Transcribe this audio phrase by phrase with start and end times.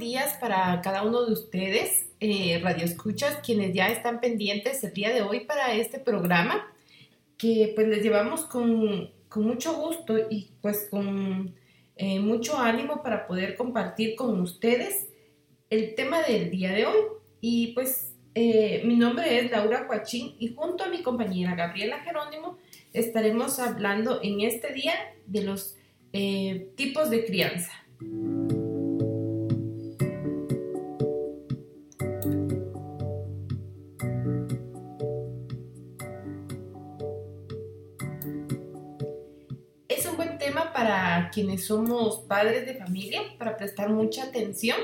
[0.00, 5.12] Días para cada uno de ustedes, eh, Radio Escuchas, quienes ya están pendientes el día
[5.12, 6.66] de hoy para este programa,
[7.36, 11.54] que pues les llevamos con, mucho gusto y pues con
[11.96, 15.08] eh, mucho ánimo para poder compartir con ustedes
[15.68, 17.00] el tema del día de hoy.
[17.42, 22.56] Y pues eh, mi nombre es Laura Joachín y junto a mi compañera Gabriela Jerónimo
[22.94, 24.94] estaremos hablando en este día
[25.26, 25.76] de los
[26.74, 27.70] tipos de crianza.
[40.90, 44.76] Para quienes somos padres de familia, para prestar mucha atención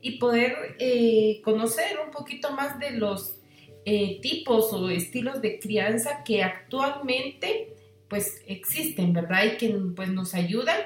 [0.00, 3.40] y poder eh, conocer un poquito más de los
[3.84, 7.74] eh, tipos o estilos de crianza que actualmente
[8.08, 9.46] pues existen, ¿verdad?
[9.46, 10.78] Y que pues nos ayudan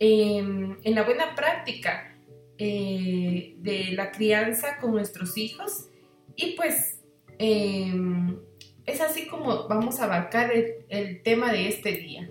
[0.00, 2.18] en la buena práctica
[2.58, 5.90] eh, de la crianza con nuestros hijos
[6.34, 7.04] y pues
[7.38, 8.36] em,
[8.84, 10.50] es así como vamos a abarcar
[10.88, 12.28] el tema de este día.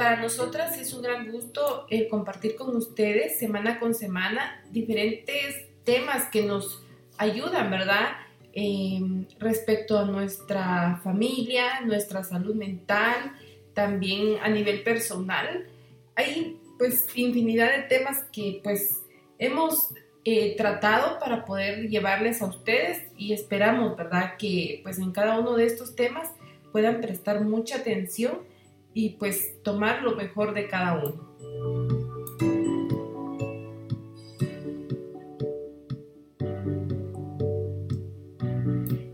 [0.00, 6.24] Para nosotras es un gran gusto eh, compartir con ustedes semana con semana diferentes temas
[6.30, 6.82] que nos
[7.18, 8.12] ayudan, ¿verdad?
[8.54, 13.36] Em, respecto a nuestra familia, nuestra salud mental,
[13.74, 15.66] también a nivel personal.
[16.14, 19.02] Hay pues infinidad de temas que pues
[19.38, 19.90] hemos
[20.24, 24.38] eh, tratado para poder llevarles a ustedes y esperamos, ¿verdad?
[24.38, 26.30] Que pues en cada uno de estos temas
[26.72, 28.48] puedan prestar mucha atención
[28.94, 31.30] y pues tomar lo mejor de cada uno.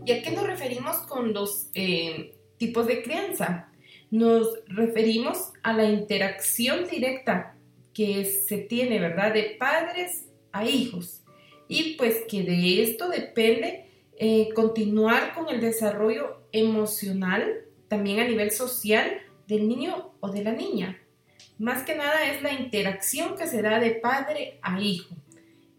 [0.05, 3.69] ¿Y a qué nos referimos con los eh, tipos de crianza?
[4.09, 7.57] Nos referimos a la interacción directa
[7.93, 9.33] que se tiene, ¿verdad?
[9.33, 11.23] De padres a hijos.
[11.67, 13.85] Y pues que de esto depende
[14.17, 20.51] eh, continuar con el desarrollo emocional, también a nivel social, del niño o de la
[20.51, 20.99] niña.
[21.57, 25.15] Más que nada es la interacción que se da de padre a hijo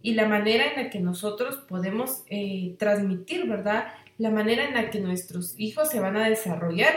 [0.03, 3.93] y la manera en la que nosotros podemos eh, transmitir, ¿verdad?
[4.17, 6.95] La manera en la que nuestros hijos se van a desarrollar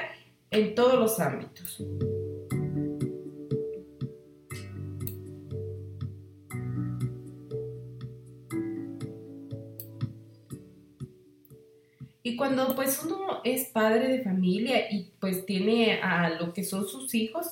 [0.49, 1.83] en todos los ámbitos.
[12.23, 16.87] Y cuando pues uno es padre de familia y pues tiene a lo que son
[16.87, 17.47] sus hijos,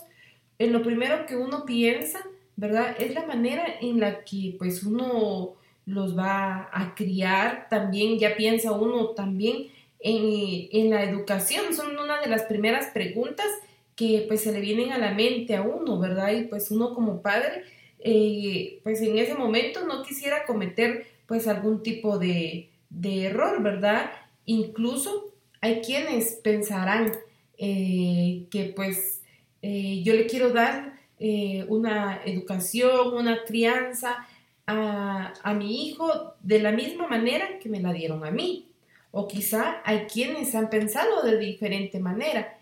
[0.60, 2.20] en lo primero que uno piensa,
[2.56, 2.96] ¿verdad?
[3.00, 8.72] Es la manera en la que pues uno los va a criar, también ya piensa
[8.74, 9.70] uno también
[10.00, 13.48] en, la educación, son una de las primeras preguntas
[13.96, 16.32] que pues se le vienen a la mente a uno, ¿verdad?
[16.34, 17.64] Y pues uno como padre,
[18.00, 24.12] eh, pues en ese momento no quisiera cometer pues algún tipo de, de error, ¿verdad?
[24.50, 27.12] Incluso hay quienes pensarán
[27.60, 29.22] eh, que pues
[29.62, 34.28] eh, yo le quiero dar eh, una educación, una crianza
[34.66, 38.72] a, a, mi hijo de la misma manera que me la dieron a mí.
[39.12, 42.58] O quizá hay quienes han pensado de diferente manera,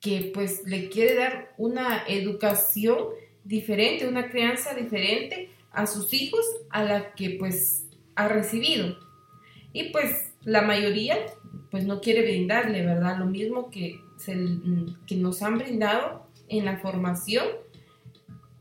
[0.00, 3.08] que pues le quiere dar una educación
[3.44, 8.96] diferente, una crianza diferente a sus hijos a la que pues ha recibido.
[9.74, 11.18] Y pues la mayoría
[11.70, 13.18] pues no quiere brindarle, ¿verdad?
[13.18, 14.00] Lo mismo que,
[15.06, 17.44] que nos han brindado en la formación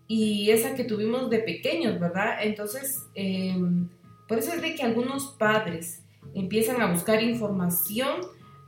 [0.08, 2.40] y esa que tuvimos de pequeños, ¿verdad?
[2.42, 3.88] Entonces, em,
[4.28, 6.02] por eso es de que algunos padres
[6.34, 8.22] empiezan a buscar información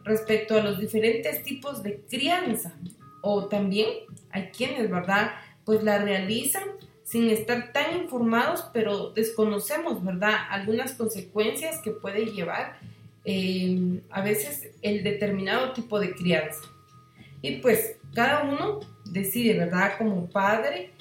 [0.03, 2.77] respecto a los diferentes tipos de crianza
[3.21, 3.89] o también
[4.29, 5.31] hay quienes, ¿verdad?
[5.65, 6.63] Pues la realizan
[7.03, 10.35] sin estar tan informados, pero desconocemos, ¿verdad?
[10.51, 12.77] Algunas consecuencias que puede llevar
[13.29, 16.61] eh, a veces el determinado tipo de crianza.
[17.41, 19.97] Y pues cada uno decide, ¿verdad?
[19.97, 20.91] Como padre,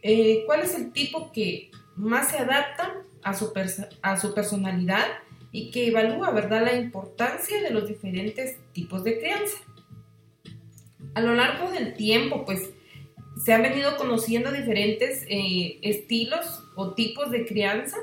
[0.00, 3.52] eh, cuál es el tipo que más se adapta a su,
[4.00, 5.06] a su personalidad
[5.50, 6.62] y que evalúa, ¿verdad?
[6.62, 9.58] La importancia de los diferentes tipos de crianza.
[11.14, 12.70] A lo largo del tiempo, pues,
[13.44, 17.96] se han venido conociendo diferentes eh, estilos o tipos de crianza,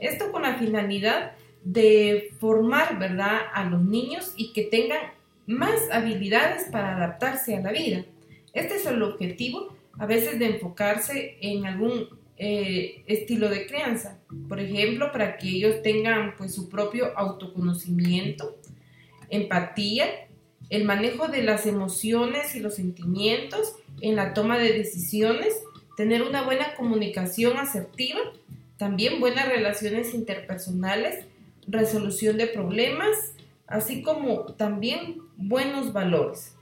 [0.00, 5.00] esto con la finalidad de formar, ¿verdad?, a los niños y que tengan
[5.46, 8.04] más habilidades para adaptarse a la vida.
[8.52, 14.18] Este es el objetivo, a veces, de enfocarse en algún eh, estilo de crianza.
[14.48, 18.56] Por ejemplo, para que ellos tengan pues su propio autoconocimiento,
[19.28, 20.06] empatía,
[20.70, 25.54] el manejo de las emociones y los sentimientos en la toma de decisiones,
[25.96, 28.20] tener una buena comunicación asertiva,
[28.78, 31.26] también buenas relaciones interpersonales,
[31.66, 33.34] resolución de problemas,
[33.66, 36.56] así como también buenos valores.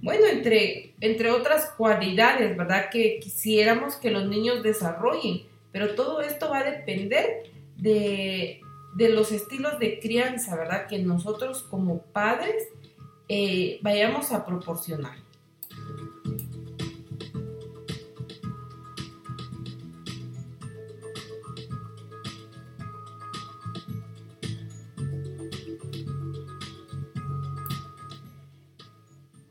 [0.00, 2.88] Bueno, entre, entre otras cualidades, ¿verdad?
[2.90, 5.42] Que quisiéramos que los niños desarrollen,
[5.72, 8.60] pero todo esto va a depender de,
[8.96, 10.86] los estilos de crianza, ¿verdad?
[10.86, 12.68] Que nosotros como padres
[13.28, 15.27] eh, vayamos a proporcionar.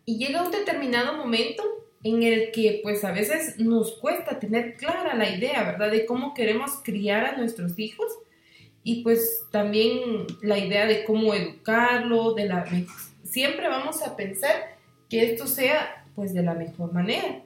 [0.09, 1.63] Y llega un determinado momento
[2.01, 5.92] en el que pues a veces nos cuesta tener clara la idea, ¿verdad?
[5.92, 8.07] De cómo queremos criar a nuestros hijos
[8.83, 12.65] y pues también la idea de cómo educarlo, de la
[13.25, 14.77] siempre vamos a pensar
[15.09, 17.42] que esto sea pues de la mejor manera.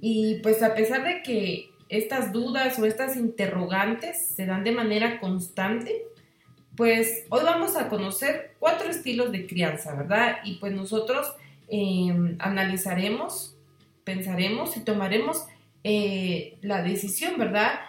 [0.00, 5.20] Y pues a pesar de que estas dudas o estas interrogantes se dan de manera
[5.20, 6.02] constante,
[6.76, 10.38] pues hoy vamos a conocer cuatro estilos de crianza, ¿verdad?
[10.42, 11.32] Y pues nosotros
[11.68, 13.56] Em, analizaremos,
[14.04, 15.46] pensaremos y tomaremos
[15.84, 17.80] eh, la decisión, ¿verdad?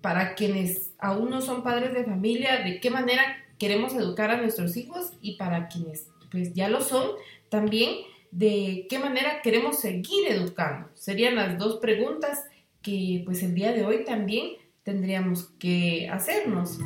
[0.00, 3.22] Para quienes aún no son padres de familia, de qué manera
[3.58, 7.10] queremos educar a nuestros hijos y para quienes pues ya lo son,
[7.48, 7.90] también
[8.30, 10.88] de qué manera queremos seguir educando.
[10.94, 12.44] Serían las dos preguntas
[12.82, 14.52] que pues el día de hoy también
[14.82, 16.78] tendríamos que hacernos.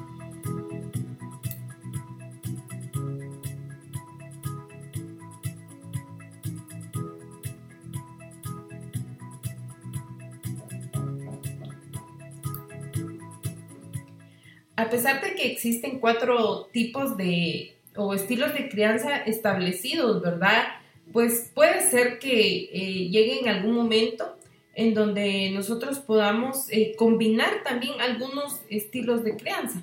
[14.81, 20.65] A pesar de que existen cuatro tipos de o estilos de crianza establecidos, ¿verdad?
[21.13, 24.37] Pues puede ser que eh, llegue en algún momento
[24.75, 29.83] en donde nosotros podamos eh, combinar también algunos estilos de crianza.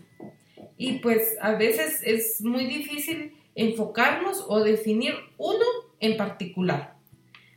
[0.77, 5.65] Y pues a veces es muy difícil enfocarnos o definir uno
[5.99, 6.95] en particular.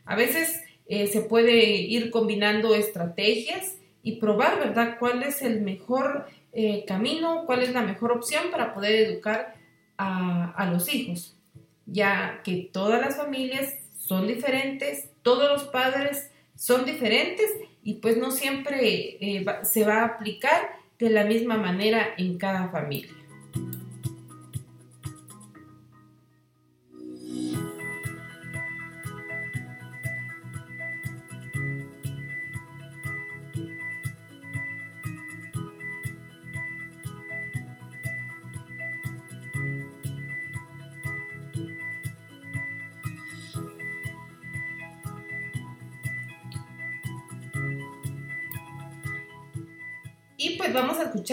[0.05, 6.27] A veces eh, se puede ir combinando estrategias y probar, ¿verdad?, cuál es el mejor
[6.52, 9.55] eh, camino, cuál es la mejor opción para poder educar
[9.97, 11.37] a, los hijos,
[11.85, 17.50] ya que todas las familias son diferentes, todos los padres son diferentes
[17.82, 22.69] y pues no siempre eh, se va a aplicar de la misma manera en cada
[22.70, 23.20] familia.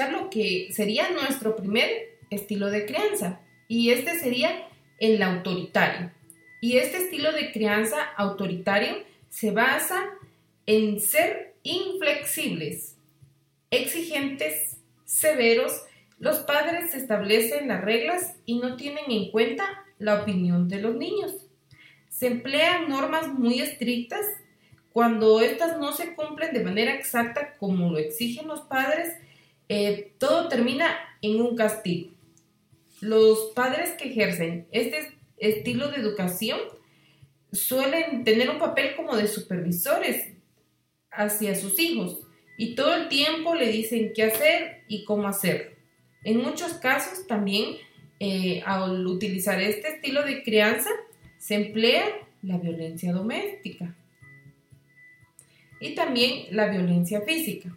[0.05, 3.41] Lo que sería nuestro primer estilo de crianza.
[3.67, 4.67] Y este sería
[4.99, 6.11] el autoritario.
[6.61, 10.05] Y este estilo de crianza autoritario se basa
[10.65, 12.95] en ser inflexibles,
[13.71, 15.83] exigentes, severos.
[16.19, 21.33] Los padres establecen las reglas y no tienen en cuenta la opinión de los niños.
[22.09, 24.25] Se emplean normas muy estrictas
[24.97, 29.13] cuando estas no se cumplen de manera exacta como lo exigen los padres,
[29.69, 32.11] eh, todo termina en un castigo.
[33.01, 36.59] Los padres que ejercen este estilo de educación
[37.51, 40.33] suelen tener un papel como de supervisores
[41.11, 42.19] hacia sus hijos
[42.57, 45.71] y todo el tiempo le dicen qué hacer y cómo hacerlo.
[46.23, 47.77] En muchos casos también
[48.19, 50.89] eh, al utilizar este estilo de crianza
[51.37, 52.05] se emplea
[52.41, 53.95] la violencia doméstica
[55.79, 57.75] y también la violencia física.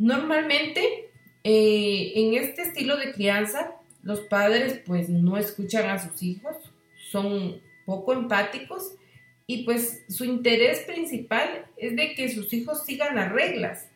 [0.00, 1.10] Normalmente,
[1.44, 6.56] eh, en este estilo de crianza, los padres pues no escuchan a sus hijos,
[7.10, 8.94] son poco empáticos
[9.46, 13.90] y pues su interés principal es de que sus hijos sigan las reglas.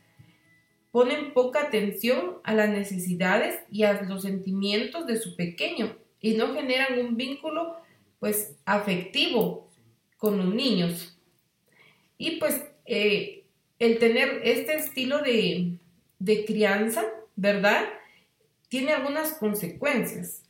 [0.90, 6.52] Ponen poca atención a las necesidades y a los sentimientos de su pequeño y no
[6.52, 7.76] generan un vínculo
[8.20, 9.70] pues afectivo
[10.18, 11.18] con los niños.
[12.18, 13.44] Y pues eh,
[13.78, 15.78] el tener este estilo de,
[16.44, 17.04] crianza,
[17.36, 17.84] ¿verdad?
[18.68, 20.42] Tiene algunas consecuencias.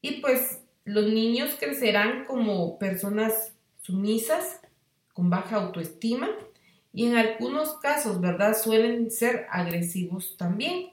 [0.00, 4.60] Y pues los niños crecerán como personas sumisas,
[5.12, 6.28] con baja autoestima
[6.92, 8.56] y en algunos casos, ¿verdad?
[8.56, 10.90] Suelen ser agresivos también.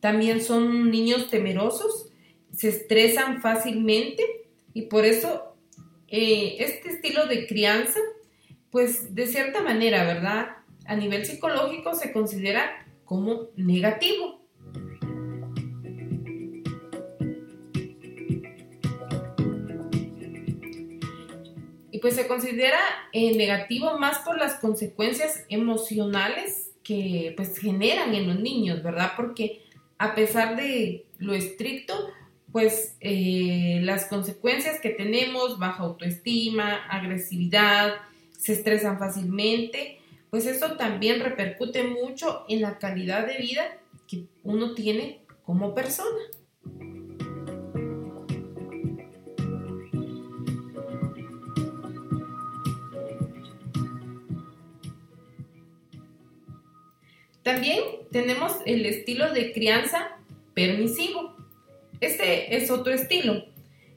[0.00, 2.12] También son niños temerosos,
[2.52, 4.24] se estresan fácilmente
[4.72, 5.56] Y por eso
[6.08, 7.98] eh, este estilo de crianza,
[8.70, 10.56] pues de cierta manera, ¿verdad?
[10.86, 14.42] A nivel psicológico se considera como negativo.
[21.90, 22.78] Y pues se considera
[23.12, 29.12] eh, negativo más por las consecuencias emocionales que pues generan en los niños, ¿verdad?
[29.16, 29.62] Porque
[29.98, 32.10] a pesar de lo estricto,
[32.52, 37.94] pues eh, las consecuencias que tenemos, baja autoestima, agresividad,
[38.38, 39.98] se estresan fácilmente,
[40.30, 46.18] pues eso también repercute mucho en la calidad de vida que uno tiene como persona.
[57.42, 60.18] También tenemos el estilo de crianza
[60.54, 61.34] permisivo.
[62.00, 63.46] Este es otro estilo.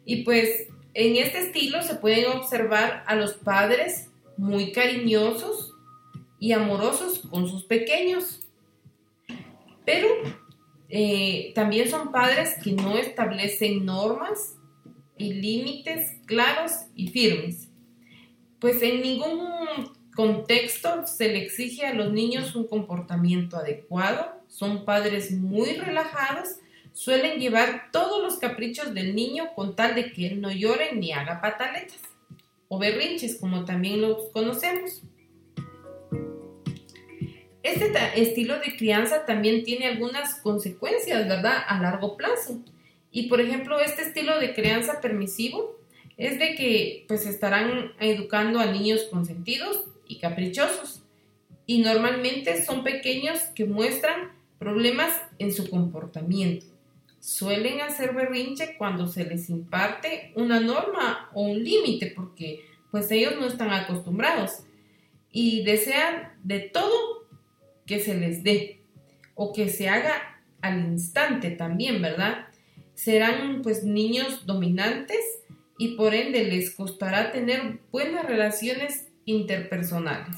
[0.05, 5.73] Y pues en este estilo se pueden observar a los padres muy cariñosos
[6.39, 8.39] y amorosos con sus pequeños.
[9.85, 10.07] Pero
[10.89, 14.55] eh, también son padres que no establecen normas
[15.17, 17.69] y límites claros y firmes.
[18.59, 19.47] Pues en ningún
[20.15, 26.49] contexto se le exige a los niños un comportamiento adecuado, son padres muy relajados,
[26.93, 31.13] suelen llevar todos los caprichos del niño con tal de que él no llore ni
[31.13, 32.10] haga pataletas
[32.73, 35.01] o berrinches, como también los conocemos.
[37.63, 41.65] Este estilo de crianza también tiene algunas consecuencias, ¿verdad?
[41.67, 42.61] A largo plazo.
[43.11, 45.77] Y por ejemplo, este estilo de crianza permisivo
[46.15, 51.03] es de que pues estarán educando a niños consentidos y caprichosos.
[51.65, 56.70] Y normalmente son pequeños que muestran problemas en su comportamiento.
[57.21, 63.35] Suelen hacer berrinche cuando se les imparte una norma o un límite porque pues ellos
[63.39, 64.63] no están acostumbrados
[65.31, 67.27] y desean de todo
[67.85, 68.81] que se les dé
[69.35, 72.47] o que se haga al instante también, ¿verdad?
[72.95, 75.23] Serán pues niños dominantes
[75.77, 80.37] y por ende les costará tener buenas relaciones interpersonales.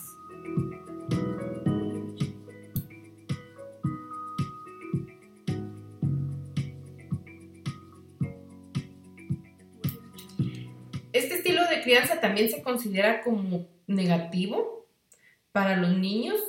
[11.84, 14.88] Crianza también se considera como negativo
[15.52, 16.40] para los niños,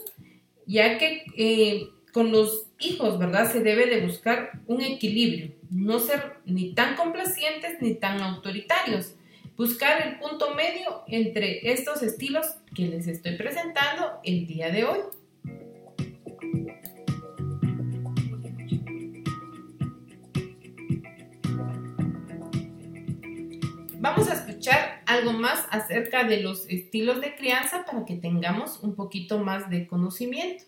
[0.67, 3.50] ya que eh, con los hijos, ¿verdad?
[3.50, 9.14] Se debe de buscar un equilibrio, no ser ni tan complacientes ni tan autoritarios
[9.57, 14.99] buscar el punto medio entre estos estilos que les estoy presentando el día de hoy.
[24.00, 28.94] Vamos a escuchar algo más acerca de los estilos de crianza para que tengamos un
[28.94, 30.64] poquito más de conocimiento.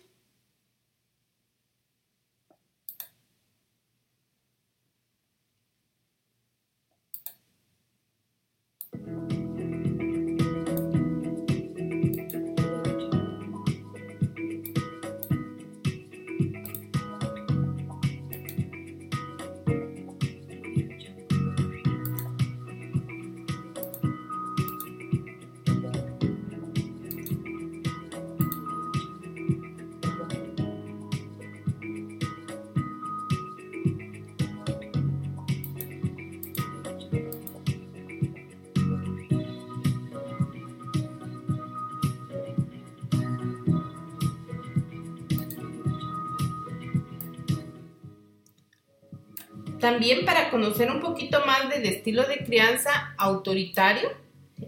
[49.87, 54.11] También para conocer un poquito más del estilo de crianza autoritario,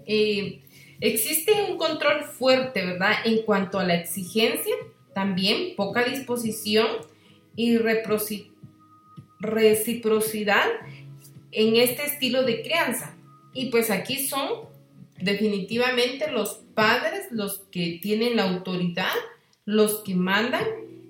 [0.05, 0.61] eh,
[1.01, 3.11] existe un control fuerte, ¿verdad?
[3.25, 4.73] En cuanto a la exigencia,
[5.13, 6.87] también poca disposición
[7.57, 7.77] y
[9.39, 10.69] reciprocidad
[11.51, 13.17] en este estilo de crianza.
[13.53, 14.69] Y pues aquí son
[15.19, 19.11] definitivamente los padres los que tienen la autoridad,
[19.65, 20.63] los que mandan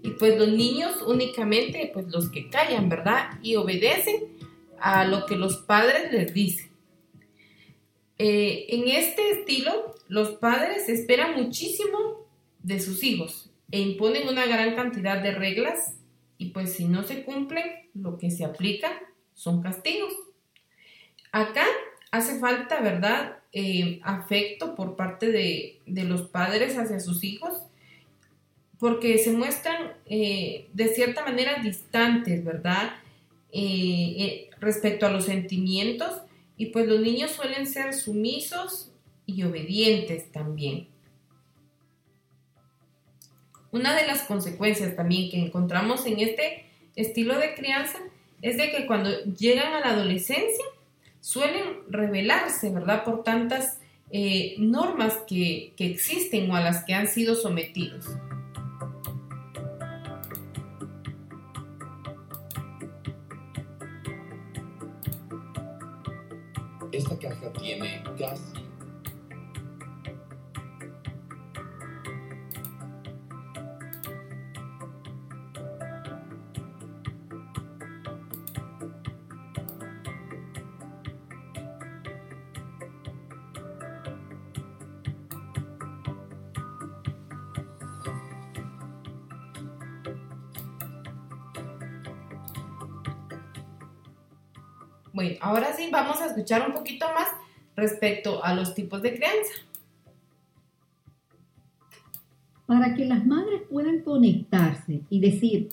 [0.09, 3.37] y pues los niños únicamente, pues los que callan, ¿verdad?
[3.43, 4.37] Y obedecen
[4.79, 6.71] a lo que los padres les dicen.
[8.17, 12.27] Eh, en este estilo, los padres esperan muchísimo
[12.63, 15.93] de sus hijos e imponen una gran cantidad de reglas
[16.39, 18.89] y pues si no se cumplen, lo que se aplica
[19.35, 20.13] son castigos.
[21.31, 21.65] Acá
[22.09, 23.37] hace falta, ¿verdad?
[23.51, 27.68] Eh, afecto por parte de, de los padres hacia sus hijos
[28.79, 32.93] porque se muestran eh, de cierta manera distantes, ¿verdad?
[33.51, 36.21] Eh, eh, respecto a los sentimientos
[36.55, 38.91] y pues los niños suelen ser sumisos
[39.25, 40.88] y obedientes también.
[43.71, 48.00] Una de las consecuencias también que encontramos en este estilo de crianza
[48.41, 50.65] es de que cuando llegan a la adolescencia
[51.19, 53.03] suelen rebelarse, ¿verdad?
[53.03, 53.79] Por tantas
[54.57, 58.07] normas que existen o a las que han sido sometidos.
[68.19, 68.39] Gas
[95.11, 97.27] Bueno, ahora sí vamos a escuchar un poquito más
[97.79, 99.53] respecto a los tipos de crianza.
[102.65, 105.69] Para que las madres puedan conectarse y decir,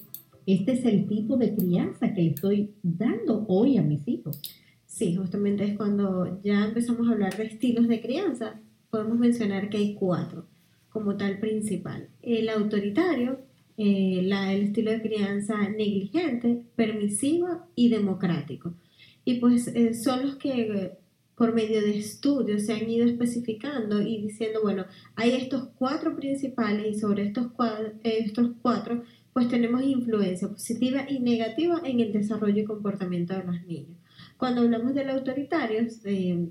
[0.47, 4.41] este es el tipo de crianza que le estoy dando hoy a mis hijos.
[4.87, 8.59] Sí, justamente es cuando ya empezamos a hablar de estilos de crianza,
[8.91, 10.47] podemos mencionar que hay cuatro
[10.89, 12.09] como tal principal.
[12.23, 13.41] El autoritario,
[13.77, 18.73] eh, la, el estilo de crianza negligente, permisivo y democrático
[19.27, 20.93] y pues eh, son los que eh,
[21.37, 26.97] por medio de estudios se han ido especificando y diciendo, bueno, hay estos cuatro principales
[26.97, 29.02] y sobre estos cuatro, eh, estos cuatro
[29.33, 33.99] pues tenemos influencia positiva y negativa en el desarrollo y comportamiento de los niños.
[34.38, 35.87] Cuando hablamos del autoritario,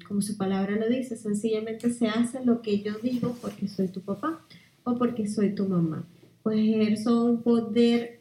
[0.07, 4.01] como su palabra lo dice, sencillamente se hace lo que yo digo porque soy tu
[4.01, 4.39] papá
[4.83, 6.05] o porque soy tu mamá.
[6.43, 8.19] Pues ejerzo un poder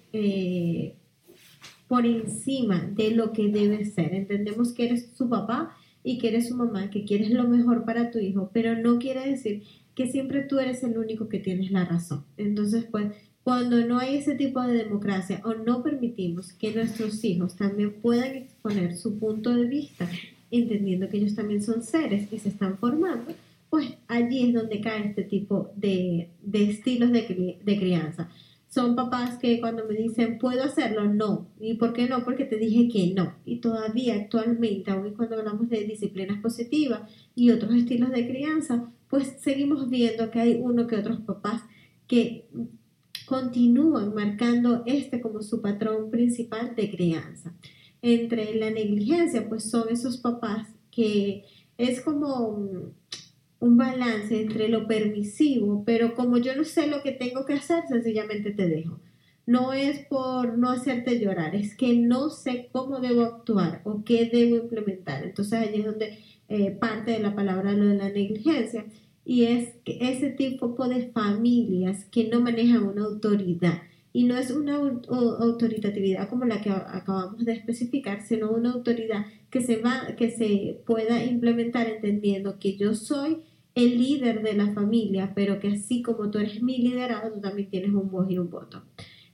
[1.87, 4.15] por encima de lo que debe ser.
[4.15, 8.11] Entendemos que eres su papá y que eres su mamá, que quieres lo mejor para
[8.11, 9.63] tu hijo, pero no quiere decir
[9.97, 12.25] que siempre tú eres el único que tienes la razón.
[12.37, 13.07] Entonces, pues,
[13.43, 18.37] cuando no hay ese tipo de democracia o no permitimos que nuestros hijos también puedan
[18.37, 20.09] exponer su punto de vista,
[20.51, 23.33] entendiendo que ellos también son seres y se están formando,
[23.71, 28.31] pues allí es donde cae este tipo de, estilos de, de crianza
[28.75, 31.05] son papás que cuando me dicen, ¿puedo hacerlo?
[31.05, 31.47] No.
[31.61, 32.25] ¿Y por qué no?
[32.25, 33.37] Porque te dije que no.
[33.45, 37.03] Y todavía actualmente, aún cuando hablamos de disciplinas positivas
[37.37, 41.63] y otros estilos de crianza, pues seguimos viendo que hay uno que otros papás
[42.09, 42.49] que
[43.27, 47.55] continúan marcando este como su patrón principal de crianza.
[48.03, 51.45] Entre la negligencia, pues son esos papás que
[51.79, 52.93] es como
[53.61, 57.85] un balance entre lo permisivo, pero como yo no sé lo que tengo que hacer,
[57.89, 59.01] sencillamente te dejo.
[59.47, 64.29] No es por no hacerte llorar, es que no sé cómo debo actuar o qué
[64.33, 65.25] debo implementar.
[65.25, 68.87] Entonces allí es donde eh, parte de la palabra lo de la negligencia
[69.25, 73.83] y es que ese tipo de familias que no manejan una autoridad
[74.17, 79.61] y no es una autoritatividad como la que acabamos de especificar, sino una autoridad que
[79.61, 83.39] se va que se pueda implementar entendiendo que yo soy
[83.75, 87.69] el líder de la familia, pero que así como tú eres mi liderado, tú también
[87.69, 88.85] tienes un voz y un voto.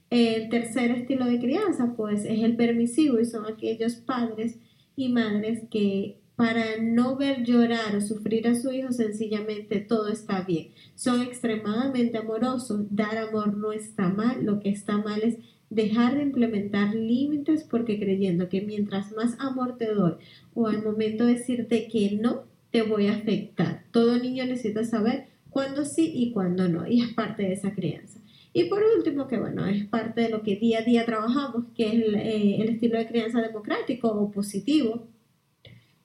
[0.09, 4.57] El tercer estilo de crianza, pues, es el permisivo y son aquellos padres
[4.95, 10.41] y madres que para no ver llorar o sufrir a su hijo, sencillamente todo está
[10.41, 10.69] bien.
[10.95, 15.37] Son extremadamente amorosos, dar amor no está mal, lo que está mal es
[15.69, 20.13] dejar de implementar límites porque creyendo que mientras más amor te doy
[20.55, 23.83] o al momento de decirte que no, te voy a afectar.
[23.91, 28.19] Todo niño necesita saber cuándo sí y cuándo no, y es parte de esa crianza.
[28.51, 31.85] Y por último, que bueno, es parte de lo que día a día trabajamos, que
[31.85, 35.07] es el, eh, el estilo de crianza democrático o positivo.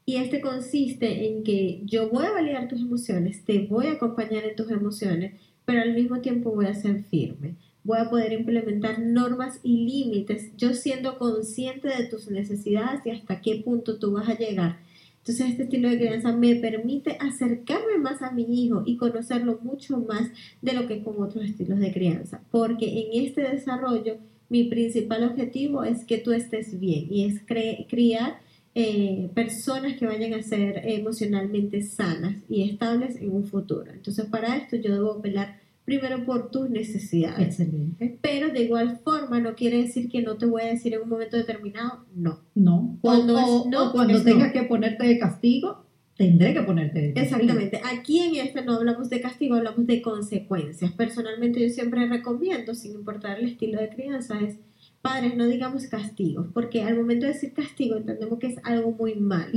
[0.07, 4.45] Y este consiste en que yo voy a validar tus emociones, te voy a acompañar
[4.45, 7.57] en tus emociones, pero al mismo tiempo voy a ser firme.
[7.85, 13.40] Voy a poder implementar normas y límites, yo siendo consciente de tus necesidades y hasta
[13.40, 14.79] qué punto tú vas a llegar
[15.27, 19.99] entonces este estilo de crianza me permite acercarme más a mi hijo y conocerlo mucho
[19.99, 20.31] más
[20.62, 25.83] de lo que con otros estilos de crianza, porque en este desarrollo mi principal objetivo
[25.83, 27.42] es que tú estés bien y es
[27.88, 28.38] criar
[28.79, 33.91] eh, personas que vayan a ser emocionalmente sanas y estables en un futuro.
[33.91, 37.59] Entonces para esto yo debo velar primero por tus necesidades.
[37.59, 38.19] Excelente.
[38.21, 41.09] Pero de igual forma no quiere decir que no te voy a decir en un
[41.09, 42.41] momento determinado no.
[42.55, 42.99] No.
[43.01, 47.41] Cuando, no, cuando tengas que ponerte de castigo, tendré que ponerte de castigo.
[47.41, 47.81] Exactamente.
[47.83, 50.93] Aquí en este no hablamos de castigo, hablamos de consecuencias.
[50.93, 54.59] Personalmente yo siempre recomiendo, sin importar el estilo de crianza, es
[55.07, 59.14] padres, no digamos castigos, porque al momento de decir castigo entendemos que es algo muy
[59.14, 59.53] mal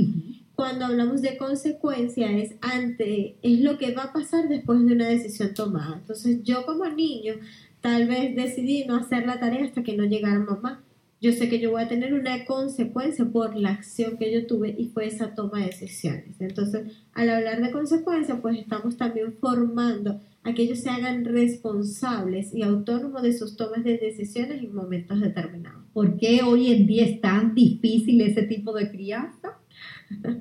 [0.54, 5.08] Cuando hablamos de consecuencia es ante es lo que va a pasar después de una
[5.08, 5.96] decisión tomada.
[5.96, 7.34] Entonces, yo como niño
[7.80, 10.84] tal vez decidí no hacer la tarea hasta que no llegara mamá.
[11.20, 14.74] Yo sé que yo voy a tener una consecuencia por la acción que yo tuve
[14.78, 16.40] y fue esa toma de decisiones.
[16.40, 22.54] Entonces, al hablar de consecuencia, pues estamos también formando a que ellos se hagan responsables
[22.54, 25.84] y autónomos de sus tomas de decisiones en momentos determinados.
[25.92, 29.58] ¿Por qué hoy en día es tan difícil ese tipo de crianza?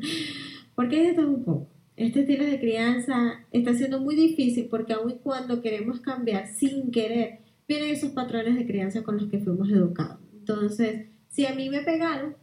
[0.76, 1.70] Porque esto es un poco.
[1.98, 7.40] Este estilo de crianza está siendo muy difícil porque aun cuando queremos cambiar sin querer,
[7.68, 10.18] vienen esos patrones de crianza con los que fuimos educados.
[10.32, 12.38] Entonces, si a mí me pegaron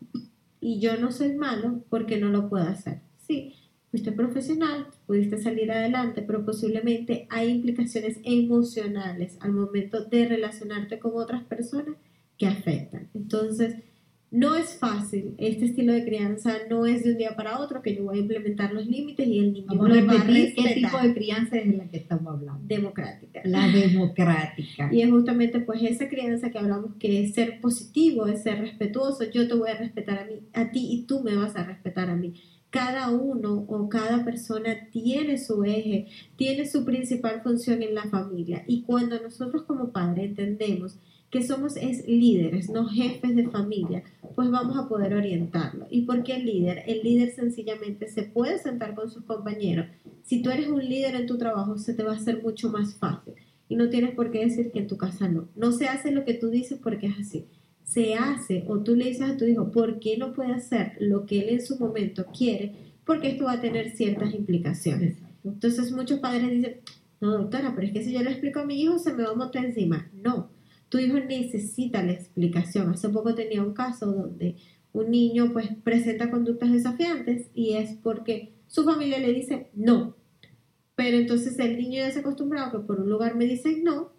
[0.60, 3.00] y yo no soy malo, ¿por qué no lo puedo hacer?
[3.26, 3.54] Sí,
[3.96, 11.12] fuiste profesional, pudiste salir adelante, pero posiblemente hay implicaciones emocionales al momento de relacionarte con
[11.14, 11.96] otras personas
[12.36, 13.08] que afectan.
[13.14, 13.76] Entonces,
[14.30, 17.94] no es fácil, este estilo de crianza no es de un día para otro que
[17.96, 20.54] yo voy a implementar los límites y el niño Vamos lo a va a repetir
[20.54, 20.90] qué respetar.
[20.90, 22.60] tipo de crianza es de la que estamos hablando.
[22.66, 23.40] democrática.
[23.44, 24.90] La democrática.
[24.92, 29.24] Y es justamente pues esa crianza que hablamos que es ser positivo, es ser respetuoso.
[29.32, 32.10] Yo te voy a respetar a mí, a ti y tú me vas a respetar
[32.10, 32.34] a mí.
[32.76, 38.64] Cada uno o cada persona tiene su eje, tiene su principal función en la familia.
[38.66, 40.98] Y cuando nosotros como padres entendemos
[41.30, 44.02] que somos es líderes, no jefes de familia,
[44.34, 45.86] pues vamos a poder orientarlo.
[45.88, 46.82] ¿Y por qué el líder?
[46.86, 49.86] El líder sencillamente se puede sentar con sus compañeros.
[50.22, 52.96] Si tú eres un líder en tu trabajo, se te va a hacer mucho más
[52.96, 53.32] fácil.
[53.70, 55.48] Y no tienes por qué decir que en tu casa no.
[55.56, 57.46] No se hace lo que tú dices porque es así.
[57.86, 61.24] Se hace o tú le dices a tu hijo por qué no puede hacer lo
[61.24, 65.12] que él en su momento quiere, porque esto va a tener ciertas implicaciones.
[65.12, 65.48] Exacto.
[65.48, 66.80] Entonces muchos padres dicen,
[67.20, 69.30] no doctora, pero es que si yo le explico a mi hijo se me va
[69.30, 70.10] a montar encima.
[70.12, 70.50] No,
[70.88, 72.90] tu hijo necesita la explicación.
[72.90, 74.56] Hace poco tenía un caso donde
[74.92, 80.16] un niño pues presenta conductas desafiantes y es porque su familia le dice no.
[80.96, 84.15] Pero entonces el niño ya se ha acostumbrado que por un lugar me dicen no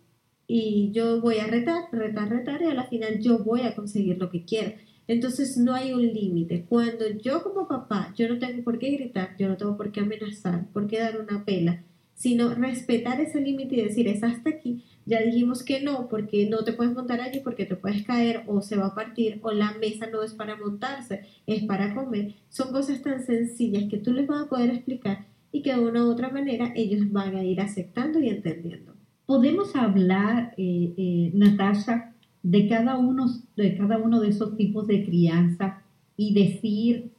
[0.48, 4.18] y yo voy a retar, retar, retar y a la final yo voy a conseguir
[4.18, 4.74] lo que quiero.
[5.08, 6.66] Entonces no hay un límite.
[6.68, 10.02] Cuando yo como papá, yo no tengo por qué gritar, yo no tengo por qué
[10.02, 11.84] amenazar, por qué dar una pela,
[12.14, 14.84] sino respetar ese límite y decir es hasta aquí.
[15.06, 18.62] Ya dijimos que no, porque no te puedes montar allí porque te puedes caer o
[18.62, 22.36] se va a partir o la mesa no es para montarse, es para comer.
[22.50, 26.06] Son cosas tan sencillas que tú les vas a poder explicar y que de una
[26.06, 28.97] u otra manera ellos van a ir aceptando y entendiendo.
[29.28, 35.84] Podemos hablar, eh, eh, Natasha, de cada, uno, de esos tipos de crianza
[36.16, 37.12] y decir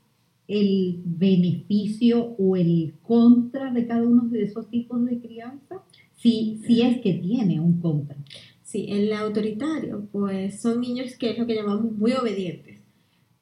[0.48, 5.82] el beneficio o el contra de cada uno de esos tipos de crianza,
[6.16, 8.16] si, si es que tiene un contra.
[8.62, 12.80] Sí, el autoritario, pues son niños que es lo que llamamos muy obedientes.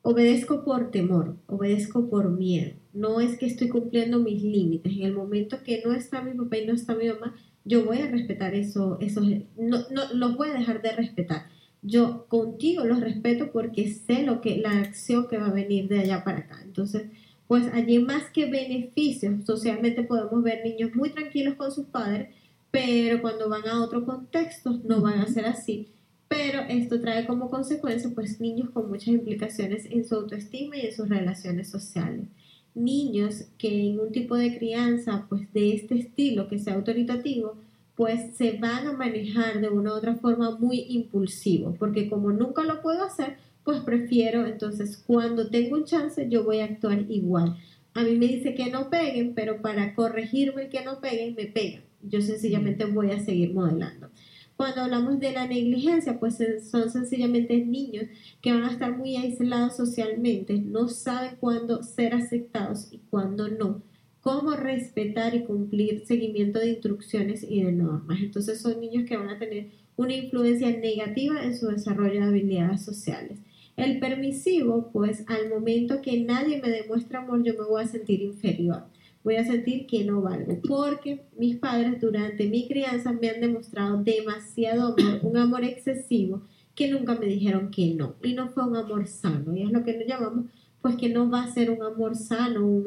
[0.03, 2.73] Obedezco por temor, obedezco por miedo.
[2.93, 4.93] No es que estoy cumpliendo mis límites.
[4.93, 7.99] En el momento que no está mi papá y no está mi mamá, yo voy
[7.99, 9.27] a respetar eso, esos,
[9.59, 11.47] no, no los voy a dejar de respetar.
[11.83, 15.99] Yo contigo los respeto porque sé lo que la acción que va a venir de
[15.99, 16.61] allá para acá.
[16.65, 17.07] Entonces,
[17.49, 22.29] pues allí más que beneficios, socialmente podemos ver niños muy tranquilos con sus padres,
[22.71, 25.89] pero cuando van a otro contexto no van a ser así.
[26.29, 30.95] Pero esto trae como consecuencia pues niños con muchas implicaciones en su autoestima y en
[30.95, 32.29] sus relaciones sociales.
[32.77, 37.57] Niños que en un tipo de crianza pues de este estilo que sea autoritativo
[37.97, 42.63] pues se van a manejar de una u otra forma muy impulsivo, porque como nunca
[42.63, 47.57] lo puedo hacer, pues prefiero, entonces cuando tengo un chance yo voy a actuar igual.
[47.95, 51.47] A mí me dice que no peguen, pero para corregirme el que no peguen, me
[51.47, 51.83] pegan.
[52.03, 54.11] Yo sencillamente voy a seguir modelando.
[54.57, 56.39] Cuando hablamos de la negligencia, pues
[56.71, 58.07] son sencillamente niños
[58.41, 63.83] que van a estar muy aislados socialmente, no saben cuándo ser aceptados y cuándo no
[64.27, 68.19] cómo respetar y cumplir seguimiento de instrucciones y de normas.
[68.21, 72.85] Entonces son niños que van a tener una influencia negativa en su desarrollo de habilidades
[72.85, 73.39] sociales.
[73.77, 78.21] El permisivo, pues al momento que nadie me demuestra amor, yo me voy a sentir
[78.21, 78.83] inferior.
[79.27, 84.01] Voy a sentir que no valgo, porque mis padres durante mi crianza me han demostrado
[84.05, 86.43] demasiado amor, un amor excesivo,
[86.77, 88.15] que nunca me dijeron que no.
[88.23, 90.45] Y no fue un amor sano, y es lo que nos llamamos
[90.81, 92.87] pues que no va a ser un amor sano, un,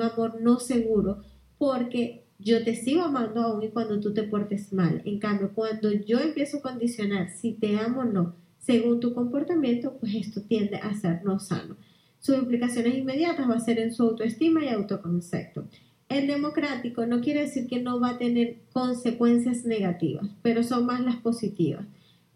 [0.00, 1.18] amor no seguro,
[1.58, 5.02] porque yo te sigo amando aún y cuando tú te portes mal.
[5.04, 9.98] En cambio, cuando yo empiezo a condicionar si te amo o no, según tu comportamiento,
[10.00, 11.76] pues esto tiende a ser no sano.
[12.24, 15.68] Sus implicaciones inmediatas va a ser en su autoestima y autoconcepto.
[16.08, 21.00] El democrático no quiere decir que no va a tener consecuencias negativas, pero son más
[21.00, 21.84] las positivas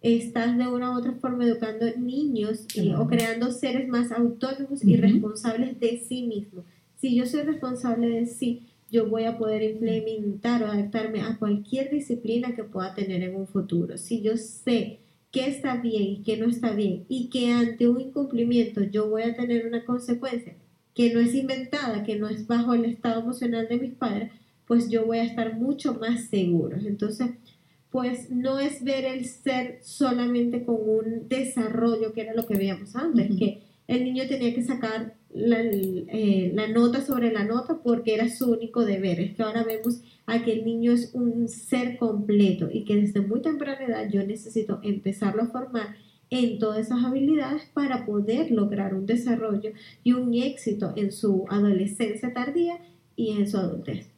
[0.00, 4.94] estás de una u otra forma educando niños y, o creando seres más autónomos y
[4.94, 5.02] Ujú.
[5.02, 6.64] responsables de sí mismos,
[6.96, 11.90] si yo soy responsable de sí, yo voy a poder implementar o adaptarme a cualquier
[11.90, 13.98] disciplina que pueda tener en un futuro.
[13.98, 18.00] Si yo sé qué está bien y qué no está bien y que ante un
[18.00, 20.56] incumplimiento yo voy a tener una consecuencia
[20.94, 24.32] que no es inventada, que no es bajo el estado emocional de mis padres,
[24.66, 26.76] pues yo voy a estar mucho más seguro.
[26.76, 27.30] Entonces,
[27.90, 32.96] pues no es ver el ser solamente con un desarrollo, que era lo que veíamos
[32.96, 38.28] antes, que el niño tenía que sacar eh, la, nota sobre la nota porque era
[38.28, 39.20] su único deber.
[39.20, 43.20] Es que ahora vemos a que el niño es un ser completo y que desde
[43.20, 45.96] muy temprana edad yo necesito empezarlo a formar
[46.30, 52.32] en todas esas habilidades para poder lograr un desarrollo y un éxito en su adolescencia
[52.34, 52.78] tardía
[53.16, 54.17] y en su adultez.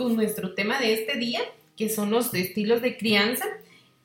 [0.00, 1.42] Con nuestro tema de este día,
[1.76, 3.44] que son los estilos de crianza.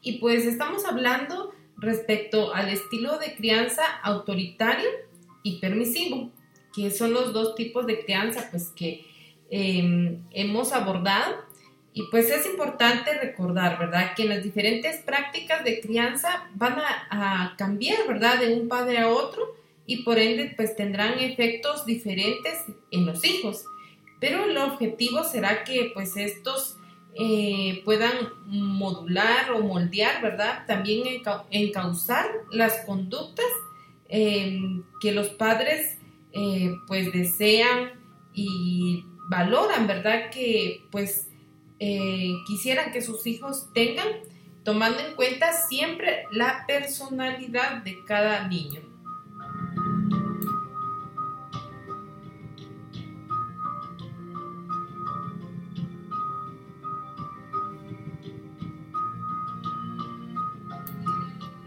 [0.02, 4.90] Y pues estamos hablando respecto al estilo de crianza autoritario
[5.42, 6.32] y permisivo,
[6.76, 9.06] que son los dos tipos de crianza pues que
[9.50, 11.46] em, hemos abordado.
[11.94, 14.16] Y pues es importante recordar, ¿verdad?
[14.18, 18.42] Que las diferentes prácticas de crianza van a, a cambiar, ¿verdad?
[18.42, 19.56] De un padre a otro
[19.86, 23.64] y por ende pues tendrán efectos diferentes en los hijos
[24.20, 26.78] pero el objetivo será que pues estos
[27.18, 28.14] eh, puedan
[28.46, 30.66] modular o moldear, ¿verdad?
[30.68, 33.46] También encauzar las conductas
[34.10, 35.98] em, que los padres
[36.34, 37.92] eh, pues desean
[38.34, 40.30] y valoran, ¿verdad?
[40.30, 41.30] Que pues
[41.80, 44.08] eh, quisieran que sus hijos tengan,
[44.64, 48.95] tomando en cuenta siempre la personalidad de cada niño.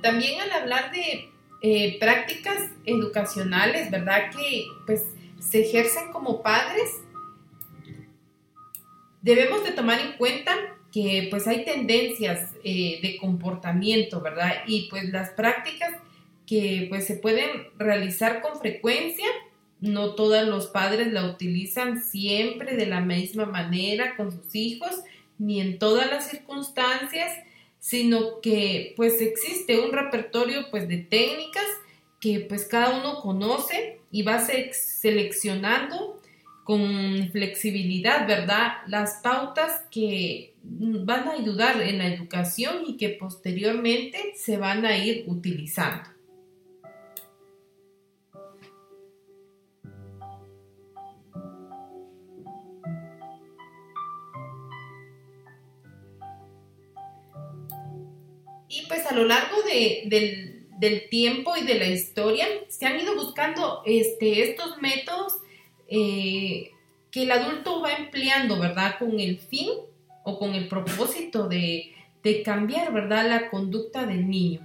[0.08, 1.28] También al hablar de
[1.60, 4.30] eh, prácticas educacionales, ¿verdad?
[4.34, 5.04] Que pues
[5.38, 6.88] se ejercen como padres,
[9.20, 10.56] debemos de tomar en cuenta
[10.90, 14.62] que pues hay tendencias eh, de comportamiento, ¿verdad?
[14.66, 15.92] Y pues las prácticas
[16.46, 19.26] que pues se pueden realizar con frecuencia,
[19.82, 25.02] no todos los padres la utilizan siempre de la misma manera con sus hijos,
[25.36, 27.30] ni en todas las circunstancias,
[27.78, 31.66] sino que pues existe un repertorio pues de técnicas
[32.20, 36.20] que pues cada uno conoce y va seleccionando
[36.64, 38.72] con flexibilidad, ¿verdad?
[38.88, 44.98] Las pautas que van a ayudar en la educación y que posteriormente se van a
[44.98, 46.17] ir utilizando.
[58.68, 63.82] Y pues a lo largo del, tiempo y de la historia se han ido buscando
[63.84, 65.32] este, estos métodos
[65.88, 66.70] eh,
[67.10, 68.96] que el adulto va empleando, ¿verdad?
[68.98, 69.70] Con el fin
[70.24, 71.94] o con el propósito de,
[72.44, 73.26] cambiar, ¿verdad?
[73.26, 74.60] La conducta del niño.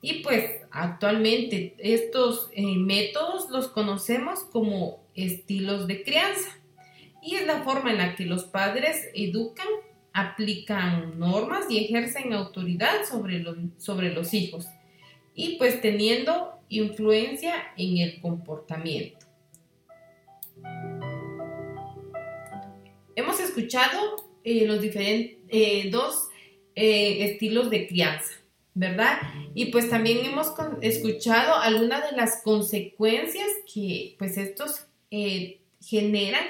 [0.00, 6.58] Y pues actualmente estos eh, métodos los conocemos como estilos de crianza.
[7.22, 9.66] Y es la forma en la que los padres educan
[10.16, 14.66] aplican normas y ejercen autoridad sobre los, sobre los hijos
[15.34, 19.26] y pues teniendo influencia en el comportamiento.
[23.14, 26.28] Hemos escuchado eh, los diferentes eh, dos
[26.74, 28.32] eh, estilos de crianza,
[28.72, 29.18] ¿verdad?
[29.54, 34.86] Y pues también hemos escuchado algunas de las consecuencias que pues estos
[35.80, 36.44] generan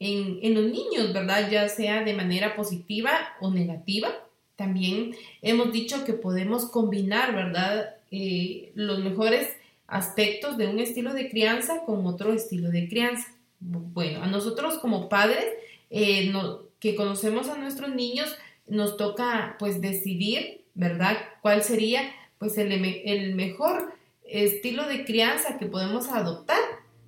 [0.00, 1.48] en, los niños, ¿verdad?
[1.50, 4.08] Ya sea de manera positiva o negativa.
[4.56, 7.96] También hemos dicho que podemos combinar, ¿verdad?
[8.10, 9.48] Eh, los mejores
[9.86, 13.28] aspectos de un estilo de crianza con otro estilo de crianza.
[13.60, 15.44] Bueno, a nosotros como padres
[15.90, 16.32] eh,
[16.80, 18.34] que conocemos a nuestros niños,
[18.66, 21.16] nos toca pues decidir, ¿verdad?
[21.42, 22.02] ¿Cuál sería
[22.38, 23.92] pues el, el mejor
[24.24, 26.60] estilo de crianza que podemos adoptar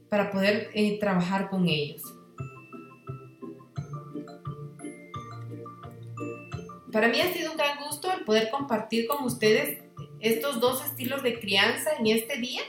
[0.08, 2.02] para poder eh, trabajar con ellos.
[6.92, 9.82] Para mí ha sido un gran gusto el poder compartir con ustedes
[10.20, 12.60] estos dos estilos de crianza en este día.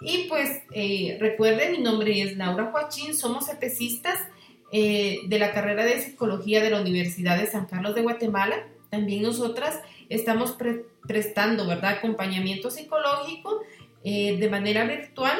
[0.00, 4.18] Y pues eh, recuerden, mi nombre es Laura Joachín, somos EPECistas
[4.72, 8.66] eh, de la carrera de psicología de la Universidad de San Carlos de Guatemala.
[8.88, 10.56] También nosotras estamos
[11.06, 13.60] prestando, ¿verdad?, acompañamiento psicológico
[14.04, 15.38] eh, de manera virtual.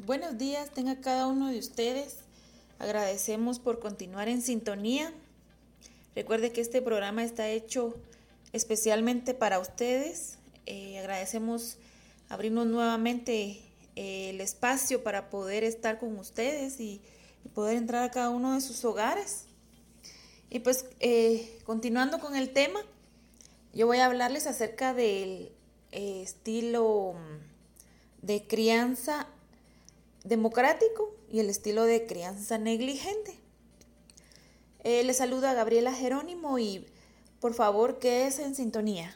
[0.08, 2.20] Buenos días, tenga cada uno de ustedes.
[2.80, 5.14] Agradecemos por continuar en sintonía.
[6.16, 7.94] Recuerde que este programa está hecho
[8.54, 10.38] especialmente para ustedes.
[10.66, 11.76] Eh, agradecemos
[12.30, 13.60] abrirnos nuevamente
[13.98, 17.02] eh, el espacio para poder estar con ustedes y,
[17.54, 19.44] poder entrar a cada uno de sus hogares.
[20.50, 22.80] Y pues eh, continuando con el tema,
[23.74, 25.52] yo voy a hablarles acerca del
[25.92, 27.16] estilo
[28.22, 29.28] de crianza
[30.28, 33.40] democrático y el estilo de crianza negligente.
[34.84, 36.86] Eh, le saluda Gabriela Jerónimo y
[37.40, 39.16] por favor quédese en sintonía.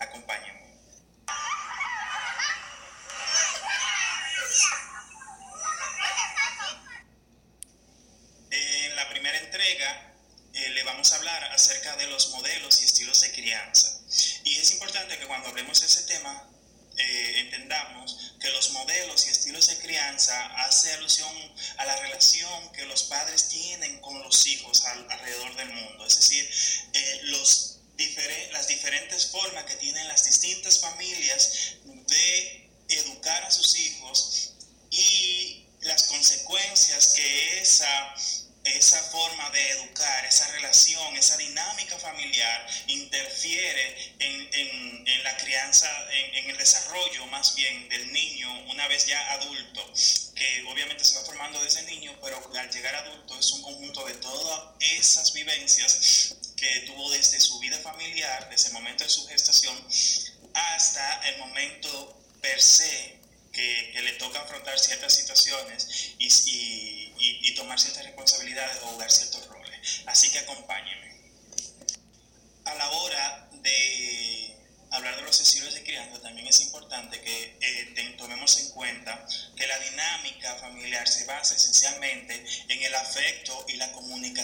[0.00, 0.57] la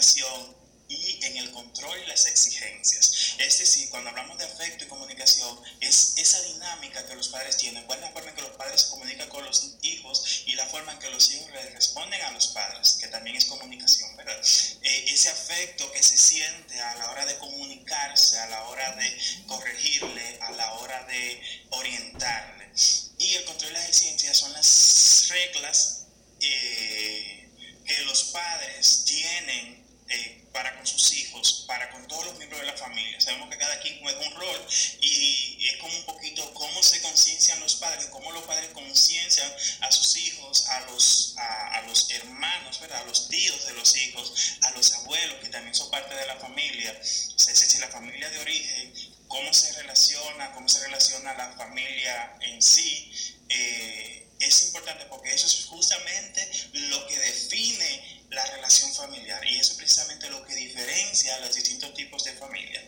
[0.04, 3.36] comunicación y en el control y las exigencias.
[3.38, 7.84] Es decir, cuando hablamos de afecto y comunicación, es esa dinámica que los padres tienen,
[7.84, 10.66] cuál es la forma en que los padres se comunican con los hijos y la
[10.66, 14.38] forma en que los hijos responden a los padres, que también es comunicación, ¿verdad?
[14.82, 19.18] Eh, ese afecto que se siente a la hora de comunicarse, a la hora de
[19.46, 22.70] corregirle, a la hora de orientarle.
[23.18, 26.06] Y el control y las exigencias son las reglas
[26.40, 27.48] eh,
[27.86, 29.83] que los padres tienen
[30.14, 33.20] eh, para con sus hijos, para con todos los miembros de la familia.
[33.20, 34.66] Sabemos que cada quien juega un rol
[35.00, 39.90] y es como un poquito cómo se conciencian los padres, cómo los padres conciencian a
[39.90, 43.02] sus hijos, a los, a, los hermanos, ¿verdad?
[43.02, 46.36] a los tíos de los hijos, a los abuelos que también son parte de la
[46.36, 48.92] familia, o sea, si la familia de origen,
[49.26, 53.12] cómo se relaciona, cómo se relaciona la familia en sí.
[53.48, 59.72] Eh, es importante porque eso es justamente lo que define la relación familiar y eso
[59.72, 62.82] es precisamente lo que diferencia los distintos tipos de familia.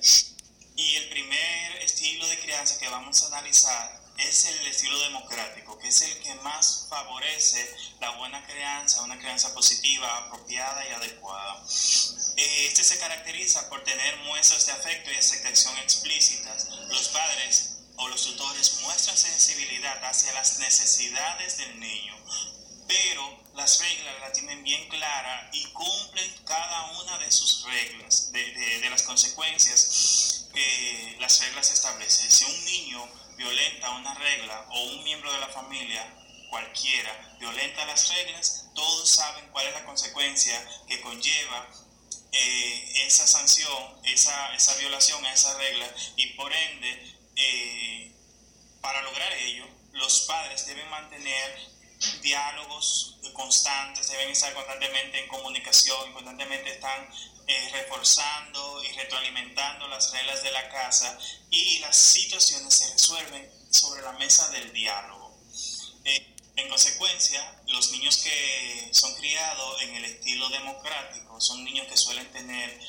[0.76, 5.88] Y el primer estilo de crianza que vamos a analizar es el estilo democrático, que
[5.88, 7.68] es el que más favorece
[8.00, 11.64] la buena crianza, una crianza positiva, apropiada y adecuada.
[12.36, 16.68] Eh, este se caracteriza por tener muestras de afecto y aceptación explícitas.
[16.88, 22.14] Los padres o los tutores muestran sensibilidad hacia las necesidades del niño,
[22.86, 28.90] pero las reglas las tienen bien claras y cumplen cada una de sus reglas, de,
[28.90, 32.30] las consecuencias que las reglas establecen.
[32.30, 36.06] Si un niño violenta una regla o un miembro de la familia
[36.50, 41.66] cualquiera violenta las reglas, todos saben cuál es la consecuencia que conlleva
[42.32, 45.86] eh, esa sanción, esa, esa violación a esa regla
[46.16, 48.12] y por ende eh,
[48.80, 51.76] para lograr ello, los padres deben mantener
[52.22, 57.08] diálogos constantes, deben estar constantemente en comunicación, constantemente están
[57.46, 61.18] eh, reforzando y retroalimentando las reglas de la casa
[61.50, 65.38] y las situaciones se resuelven sobre la mesa del diálogo.
[66.04, 71.96] Eh, en consecuencia, los niños que son criados en el estilo democrático son niños que
[71.96, 72.80] suelen tener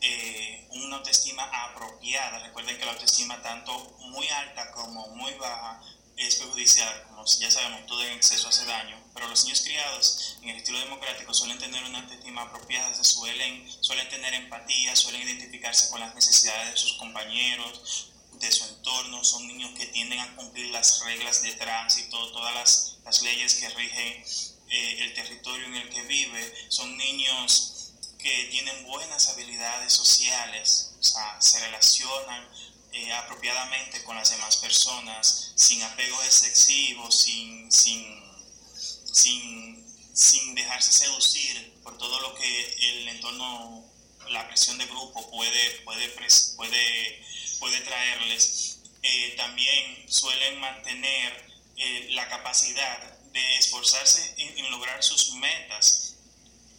[0.00, 2.38] eh, una autoestima apropiada.
[2.38, 5.80] Recuerden que la autoestima tanto muy alta como muy baja
[6.16, 10.50] es perjudicial, como ya sabemos, todo en exceso hace daño, pero los niños criados en
[10.50, 15.90] el estilo democrático suelen tener una autoestima apropiada, se suelen, suelen tener empatía, suelen identificarse
[15.90, 20.70] con las necesidades de sus compañeros, de su entorno, son niños que tienden a cumplir
[20.70, 24.24] las reglas de tránsito, todas las, las leyes que rigen
[24.68, 27.79] eh, el territorio en el que vive, son niños
[28.22, 32.48] que tienen buenas habilidades sociales, o sea, se relacionan
[32.92, 41.96] eh, apropiadamente con las demás personas, sin apegos excesivos, sin, sin, sin, dejarse seducir por
[41.98, 43.84] todo lo que el entorno,
[44.28, 46.08] la presión de grupo puede, puede,
[46.56, 47.24] puede,
[47.58, 48.78] puede traerles.
[49.02, 56.09] Eh, también suelen mantener eh, la capacidad de esforzarse en lograr sus metas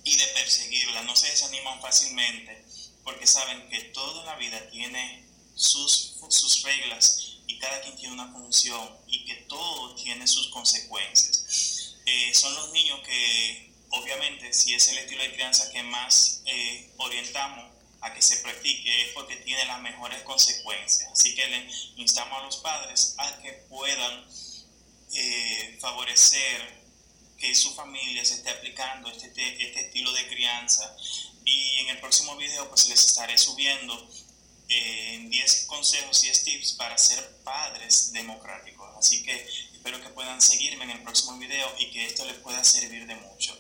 [0.04, 1.04] y de perseguirla.
[1.04, 2.64] No se desaniman fácilmente
[3.04, 5.26] porque saben que toda la vida tiene
[5.56, 11.96] sus, sus reglas y cada quien tiene una función y que todo tiene sus consecuencias.
[12.06, 16.92] Eh, son los niños que, obviamente, si es el estilo de crianza que más eh,
[16.98, 17.72] orientamos
[18.02, 21.12] a que se practique, es porque tiene las mejores consecuencias.
[21.12, 24.26] Así que le instamos a los padres a que puedan
[25.14, 26.81] eh, favorecer
[27.42, 30.96] que su familia se esté aplicando este, este estilo de crianza.
[31.44, 34.08] Y en el próximo video pues les estaré subiendo
[34.70, 38.88] eh, 10 consejos y 10 tips para ser padres democráticos.
[38.96, 39.34] Así que
[39.74, 43.16] espero que puedan seguirme en el próximo video y que esto les pueda servir de
[43.16, 43.60] mucho.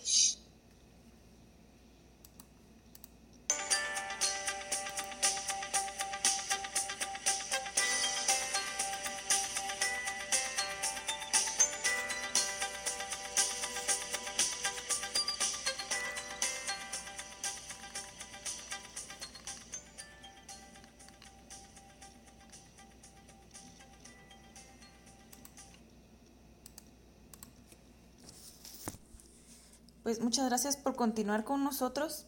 [30.12, 32.26] Pues muchas gracias por continuar con nosotros.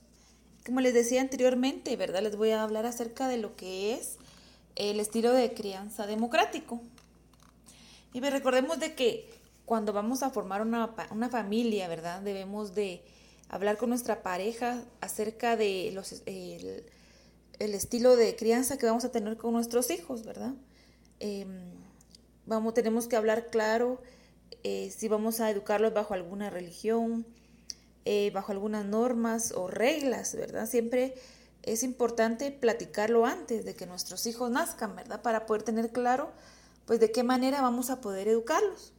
[0.65, 2.21] Como les decía anteriormente, ¿verdad?
[2.21, 4.19] Les voy a hablar acerca de lo que es
[4.77, 6.81] el estilo de crianza democrático.
[8.13, 9.29] Y pues recordemos de que
[9.65, 12.21] cuando vamos a formar una, una familia, ¿verdad?
[12.21, 13.03] Debemos de
[13.49, 16.85] hablar con nuestra pareja acerca de los, el,
[17.59, 20.53] estilo de crianza que vamos a tener con nuestros hijos, ¿verdad?
[21.19, 21.73] Em,
[22.45, 24.01] vamos, tenemos que hablar claro
[24.63, 27.25] eh, si vamos a educarlos bajo alguna religión,
[28.05, 30.67] eh, bajo algunas normas o reglas, ¿verdad?
[30.67, 31.15] Siempre
[31.63, 35.21] es importante platicarlo antes de que nuestros hijos nazcan, ¿verdad?
[35.21, 36.31] Para poder tener claro,
[36.85, 38.93] pues, de qué manera vamos a poder educarlos.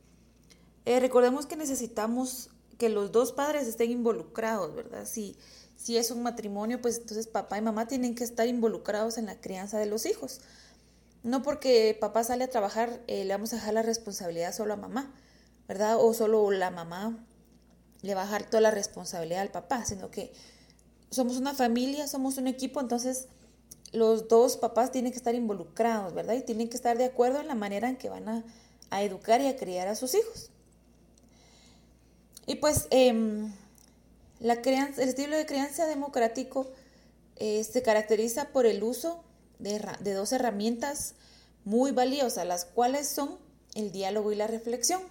[0.87, 5.07] Eh, recordemos que necesitamos que los dos padres estén involucrados, ¿verdad?
[5.07, 5.37] Si,
[5.77, 9.41] si es un matrimonio, pues entonces papá y mamá tienen que estar involucrados en la
[9.41, 10.41] crianza de los hijos.
[11.23, 14.77] No porque papá sale a trabajar, eh, le vamos a dejar la responsabilidad solo a
[14.77, 15.13] mamá,
[15.69, 15.97] ¿verdad?
[15.99, 17.27] O solo la mamá
[18.05, 20.33] le dejar toda la responsabilidad al papá, sino que
[21.11, 23.29] somos una familia, somos un equipo, entonces
[23.93, 26.35] los dos papás tienen que estar involucrados, ¿verdad?
[26.35, 28.45] Y tienen que estar de acuerdo en la manera en que van a,
[29.03, 30.51] educar y a criar a sus hijos.
[32.47, 33.53] Y pues em,
[34.39, 36.71] la crianza, el estilo de crianza democrático
[37.37, 39.25] eh, se caracteriza por el uso
[39.59, 41.15] de dos herramientas
[41.65, 43.39] muy valiosas, las cuales son
[43.75, 45.03] el diálogo y la reflexión.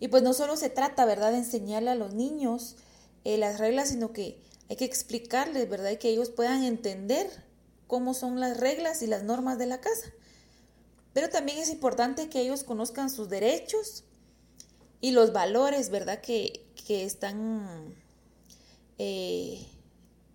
[0.00, 2.76] Y pues no solo se trata, ¿verdad?, de enseñarle a los niños
[3.24, 7.28] eh, las reglas, sino que hay que explicarles, ¿verdad?, y que ellos puedan entender
[7.86, 10.12] cómo son las reglas y las normas de la casa.
[11.12, 14.04] Pero también es importante que ellos conozcan sus derechos
[15.00, 17.94] y los valores, ¿verdad?, que, están
[18.96, 19.66] eh,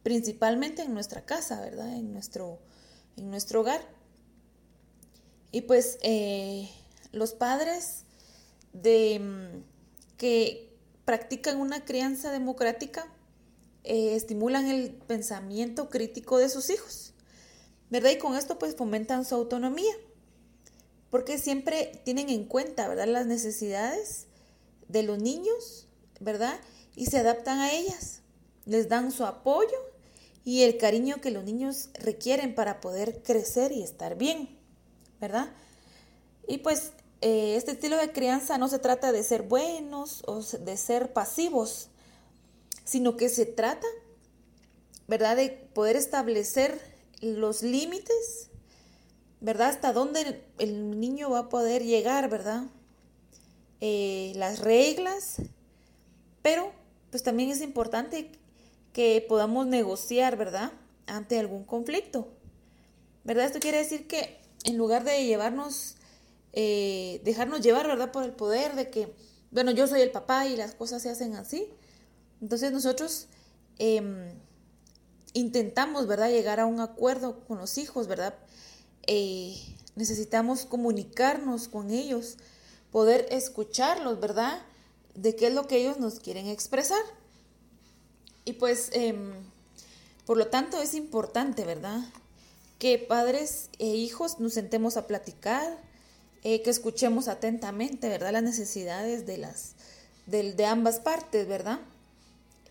[0.03, 2.59] principalmente en nuestra casa, ¿verdad?, en nuestro,
[3.17, 3.81] en nuestro hogar.
[5.51, 6.69] Y pues eh,
[7.11, 8.03] los padres
[8.73, 9.63] de mm,
[10.17, 10.73] que
[11.05, 13.07] practican una crianza democrática
[13.83, 17.13] eh, estimulan el pensamiento crítico de sus hijos,
[17.89, 18.11] ¿verdad?
[18.11, 19.93] Y con esto pues fomentan su autonomía,
[21.09, 23.07] porque siempre tienen en cuenta, ¿verdad?
[23.07, 24.27] Las necesidades
[24.87, 25.87] de los niños,
[26.21, 26.57] ¿verdad?
[26.95, 28.21] Y se adaptan a ellas,
[28.65, 29.77] les dan su apoyo
[30.45, 34.57] y el cariño que los niños requieren para poder crecer y estar bien,
[35.19, 35.51] ¿verdad?
[36.47, 36.93] Y pues
[37.25, 41.87] eh, este estilo de crianza no se trata de ser buenos o de ser pasivos,
[42.83, 43.87] sino que se trata,
[45.07, 46.81] ¿verdad?, de poder establecer
[47.21, 48.49] los límites,
[49.39, 52.65] ¿verdad?, hasta dónde el niño va a poder llegar, ¿verdad?
[53.79, 55.37] Eh, las reglas,
[56.41, 56.73] pero
[57.09, 58.33] pues también es importante
[58.91, 60.73] que podamos negociar, ¿verdad?,
[61.07, 62.27] ante algún conflicto,
[63.23, 63.45] ¿verdad?
[63.45, 65.95] Esto quiere decir que en lugar de llevarnos
[66.53, 68.11] eh, dejarnos llevar, ¿verdad?
[68.11, 69.13] Por el poder de que,
[69.51, 71.67] bueno, yo soy el papá y las cosas se hacen así.
[72.41, 73.27] Entonces nosotros
[73.79, 74.33] em,
[75.33, 76.29] intentamos, ¿verdad?
[76.29, 78.35] Llegar a un acuerdo con los hijos, ¿verdad?
[79.07, 79.55] Eh,
[79.95, 82.37] necesitamos comunicarnos con ellos,
[82.91, 84.61] poder escucharlos, ¿verdad?
[85.15, 87.01] De qué es lo que ellos nos quieren expresar.
[88.45, 89.33] Y pues, em,
[90.25, 92.01] por lo tanto, es importante, ¿verdad?
[92.77, 95.79] Que padres e hijos nos sentemos a platicar,
[96.45, 98.33] eh, que escuchemos atentamente, ¿verdad?
[98.33, 99.75] Las necesidades de, las,
[100.25, 101.79] de, ambas partes, ¿verdad?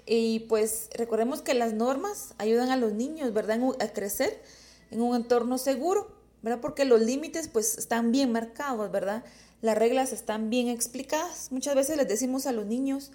[0.04, 3.58] Y pues recordemos que las normas ayudan a los niños, ¿verdad?
[3.80, 4.42] A crecer
[4.90, 6.60] en un entorno seguro, ¿verdad?
[6.60, 9.24] Porque los límites pues están bien marcados, ¿verdad?
[9.62, 11.50] Las reglas están bien explicadas.
[11.50, 13.10] Muchas veces les decimos a los niños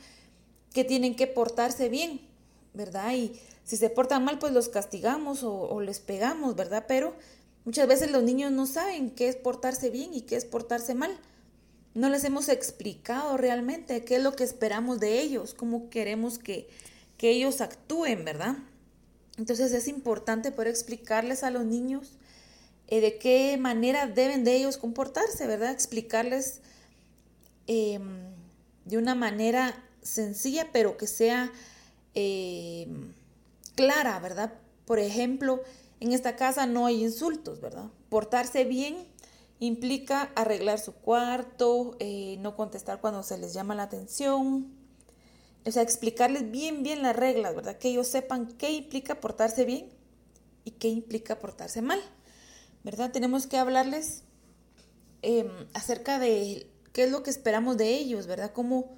[0.73, 2.21] que tienen que portarse bien,
[2.73, 3.13] ¿verdad?
[3.13, 6.85] Y si se portan mal pues los castigamos o, o les pegamos, ¿verdad?
[6.87, 7.13] Pero
[7.67, 11.13] Muchas veces los niños no saben qué es portarse bien y qué es portarse mal.
[11.95, 16.69] No les hemos explicado realmente qué es lo que esperamos de ellos, cómo queremos que,
[17.19, 18.55] ellos actúen, ¿verdad?
[19.37, 22.13] Entonces es importante poder explicarles a los niños
[22.87, 25.73] eh, de qué manera deben de ellos comportarse, ¿verdad?
[25.73, 26.61] Explicarles
[27.67, 28.29] em,
[28.85, 31.51] de una manera sencilla, pero que sea
[32.13, 33.11] em,
[33.75, 34.53] clara, ¿verdad?
[34.85, 35.61] Por ejemplo,
[35.99, 37.89] en esta casa no hay insultos, ¿verdad?
[38.09, 39.07] Portarse bien
[39.59, 44.67] implica arreglar su cuarto, eh, no contestar cuando se les llama la atención.
[45.65, 47.77] O sea, explicarles bien, bien las reglas, ¿verdad?
[47.77, 49.89] Que ellos sepan qué implica portarse bien
[50.63, 51.99] y qué implica portarse mal,
[52.83, 53.11] ¿verdad?
[53.11, 54.23] Tenemos que hablarles
[55.23, 58.53] em, acerca de qué es lo que esperamos de ellos, ¿verdad?
[58.53, 58.97] Cómo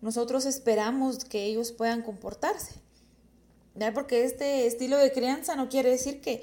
[0.00, 2.74] nosotros esperamos que ellos puedan comportarse.
[3.94, 6.42] Porque este estilo de crianza no quiere decir que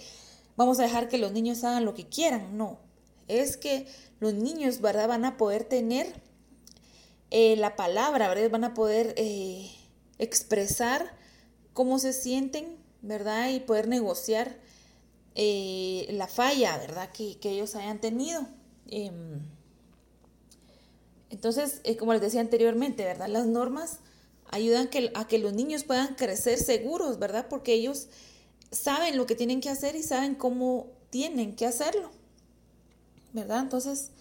[0.55, 2.79] vamos a dejar que los niños hagan lo que quieran, no.
[3.27, 3.87] Es que
[4.19, 5.07] los niños, ¿verdad?
[5.07, 6.07] Van a poder tener
[7.29, 8.49] eh, la palabra, ¿verdad?
[8.49, 9.69] Van a poder eh,
[10.17, 11.13] expresar
[11.73, 13.49] cómo se sienten, ¿verdad?
[13.49, 14.57] Y poder negociar
[15.35, 17.11] eh, la falla, ¿verdad?
[17.11, 18.47] Que, que ellos hayan tenido.
[18.87, 19.41] Em,
[21.29, 23.27] entonces, como les decía anteriormente, ¿verdad?
[23.27, 23.99] Las normas
[24.49, 27.47] ayudan a que los niños puedan crecer seguros, ¿verdad?
[27.49, 28.07] Porque ellos
[28.71, 32.11] saben lo que tienen que hacer y saben cómo tienen que hacerlo,
[33.33, 33.59] ¿verdad?
[33.59, 34.11] Entonces,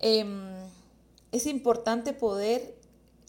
[0.00, 0.50] em,
[1.32, 2.78] es importante poder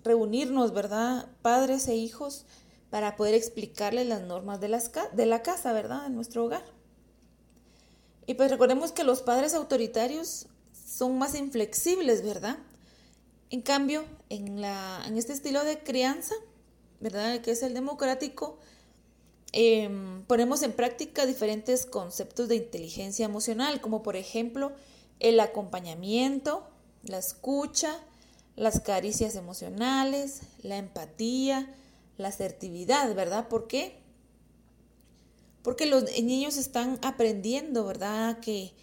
[0.03, 1.27] reunirnos, ¿verdad?
[1.41, 2.45] Padres e hijos,
[2.89, 6.03] para poder explicarles las normas de, la casa, ¿verdad?
[6.03, 6.63] De nuestro hogar.
[8.25, 12.57] Y pues recordemos que los padres autoritarios son más inflexibles, ¿verdad?
[13.49, 16.35] En cambio, en, la, en este estilo de crianza,
[16.99, 17.41] ¿verdad?
[17.41, 18.57] Que es el democrático,
[19.53, 24.71] em, ponemos en práctica diferentes conceptos de inteligencia emocional, como por ejemplo
[25.19, 26.67] el acompañamiento,
[27.03, 27.99] la escucha,
[28.55, 31.73] las caricias emocionales, la empatía,
[32.17, 33.47] la asertividad, ¿verdad?
[33.47, 33.97] ¿Por qué?
[35.63, 38.39] Porque los niños están aprendiendo, ¿verdad?
[38.41, 38.73] Que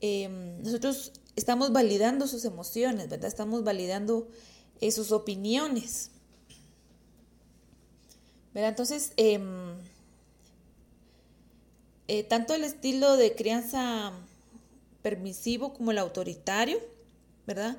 [0.00, 3.28] em, nosotros estamos validando sus emociones, ¿verdad?
[3.28, 4.28] Estamos validando
[4.80, 6.10] eh, sus opiniones.
[8.52, 8.70] ¿Verdad?
[8.70, 9.74] Entonces, em,
[12.06, 14.12] eh, tanto el estilo de crianza
[15.02, 16.78] permisivo como el autoritario,
[17.46, 17.76] ¿verdad?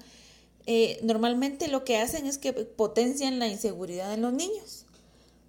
[0.67, 4.85] Eh, normalmente lo que hacen es que potencian la inseguridad en los niños.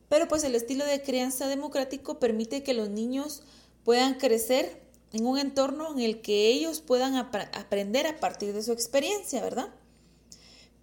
[0.09, 3.43] Pero pues el estilo de crianza democrático permite que los niños
[3.85, 8.73] puedan crecer en un entorno en el que ellos puedan aprender a partir de su
[8.73, 9.69] experiencia, ¿verdad?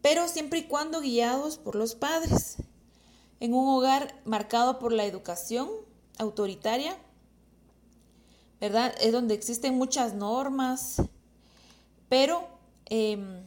[0.02, 2.58] Pero siempre y cuando guiados por los padres,
[3.40, 5.70] en un hogar marcado por la educación
[6.18, 6.98] autoritaria,
[8.60, 8.96] ¿verdad?
[9.02, 11.02] Es donde existen muchas normas,
[12.08, 12.48] pero
[12.86, 13.44] em,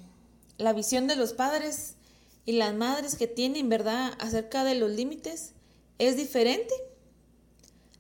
[0.58, 1.94] la visión de los padres
[2.44, 5.52] y las madres que tienen, ¿verdad?, acerca de los límites
[5.98, 6.74] es diferente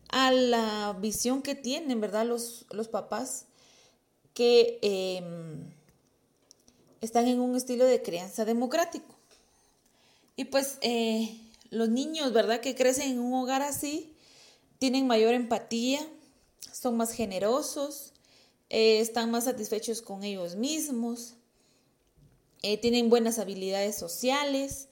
[0.08, 2.26] a la visión que tienen, ¿verdad?
[2.26, 3.46] Los, los papás
[4.34, 5.72] que em,
[7.00, 9.14] están en un estilo de crianza democrático.
[10.36, 11.40] Y pues eh,
[11.70, 12.60] los niños, ¿verdad?
[12.60, 14.14] Que crecen en un hogar así,
[14.78, 16.06] tienen mayor empatía,
[16.72, 18.12] son más generosos,
[18.68, 21.34] eh, están más satisfechos con ellos mismos,
[22.62, 24.88] eh, tienen buenas habilidades sociales,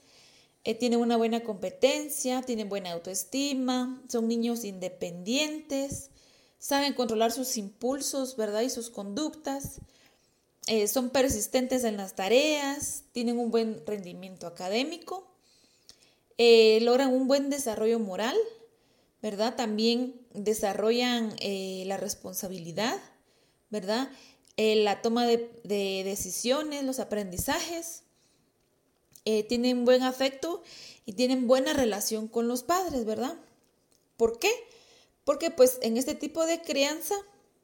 [0.66, 6.10] eh, tienen una buena competencia, tienen buena autoestima, son niños independientes,
[6.58, 8.62] saben controlar sus impulsos, ¿verdad?
[8.62, 9.80] Y sus conductas,
[10.66, 15.30] eh, son persistentes en las tareas, tienen un buen rendimiento académico,
[16.38, 18.36] eh, logran un buen desarrollo moral,
[19.20, 19.56] ¿verdad?
[19.56, 21.36] También desarrollan
[21.86, 22.98] la responsabilidad,
[23.70, 24.10] ¿verdad?
[24.56, 28.03] la toma de decisiones, los aprendizajes,
[29.24, 30.62] eh, tienen buen afecto
[31.06, 33.36] y tienen buena relación con los padres, ¿verdad?
[34.16, 34.52] ¿Por qué?
[35.24, 37.14] Porque pues en este tipo de crianza,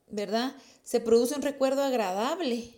[0.09, 0.55] ¿verdad?
[0.83, 2.75] Se produce un recuerdo agradable,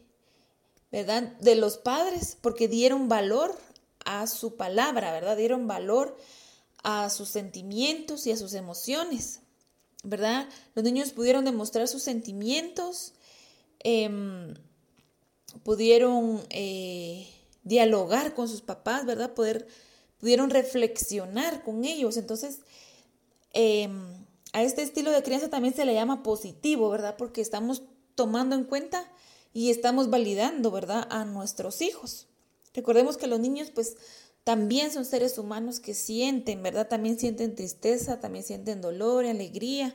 [0.90, 1.22] ¿verdad?
[1.40, 3.56] De los padres, porque dieron valor
[4.04, 5.36] a su palabra, ¿verdad?
[5.36, 6.16] Dieron valor
[6.82, 9.40] a sus sentimientos y a sus emociones,
[10.02, 10.48] ¿verdad?
[10.74, 13.14] Los niños pudieron demostrar sus sentimientos,
[13.78, 14.54] em,
[15.62, 17.28] pudieron eh,
[17.64, 19.34] dialogar con sus papás, ¿verdad?
[19.34, 19.66] Poder,
[20.18, 22.16] pudieron reflexionar con ellos.
[22.16, 22.60] Entonces,
[23.52, 27.16] em, a este estilo de crianza también se le llama positivo, ¿verdad?
[27.16, 27.82] Porque estamos
[28.14, 29.04] tomando en cuenta
[29.52, 31.06] y estamos validando, ¿verdad?
[31.10, 32.26] A nuestros hijos.
[32.74, 33.96] Recordemos que los niños, pues,
[34.44, 36.88] también son seres humanos que sienten, ¿verdad?
[36.88, 39.94] También sienten tristeza, también sienten dolor alegría.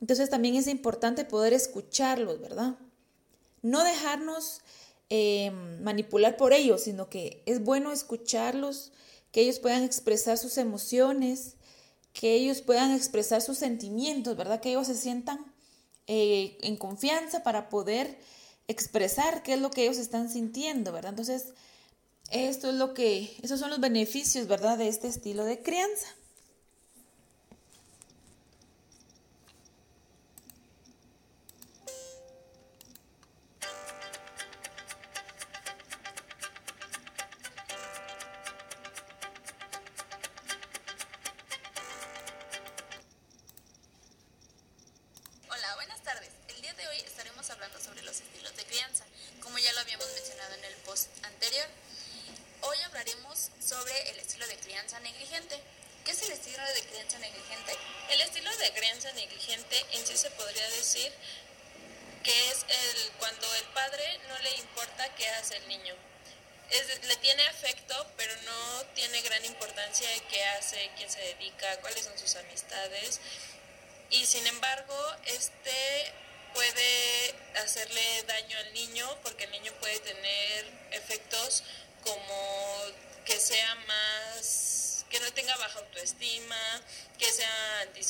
[0.00, 2.76] Entonces también es importante poder escucharlos, ¿verdad?
[3.62, 4.62] No dejarnos
[5.10, 8.92] Em, manipular por ellos, sino que es bueno escucharlos,
[9.32, 11.54] que ellos puedan expresar sus emociones,
[12.12, 14.60] que ellos puedan expresar sus sentimientos, ¿verdad?
[14.60, 15.38] Que ellos se sientan
[16.06, 18.18] eh, en confianza para poder
[18.66, 21.10] expresar qué es lo que ellos están sintiendo, ¿verdad?
[21.10, 21.54] Entonces,
[22.30, 24.76] esto es lo que, esos son los beneficios, ¿verdad?
[24.76, 26.08] De este estilo de crianza.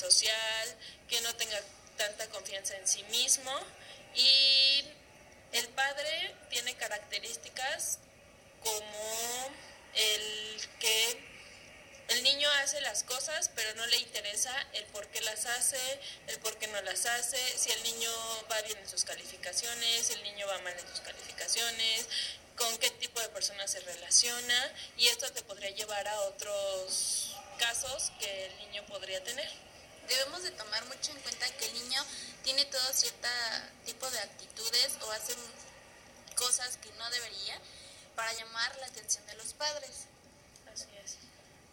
[0.09, 0.77] Antisocial,
[1.09, 1.61] que no tenga
[1.97, 3.53] tanta confianza en sí mismo
[4.15, 4.85] y
[5.53, 7.99] el padre tiene características
[8.63, 9.51] como
[9.95, 11.29] el que
[12.09, 16.39] el niño hace las cosas, pero no le interesa el por qué las hace, el
[16.39, 18.11] por qué no las hace, si el niño
[18.51, 22.07] va bien en sus calificaciones, si el niño va mal en sus calificaciones,
[22.57, 28.11] con qué tipo de persona se relaciona y esto te podría llevar a otros casos
[28.19, 29.68] que el niño podría tener.
[30.09, 32.05] Debemos de tomar mucho en cuenta que el niño
[32.43, 33.29] tiene todo cierto
[33.85, 35.35] tipo de actitudes o hace
[36.37, 37.61] cosas que no debería
[38.15, 40.07] para llamar la atención de los padres.
[40.73, 41.17] Así es.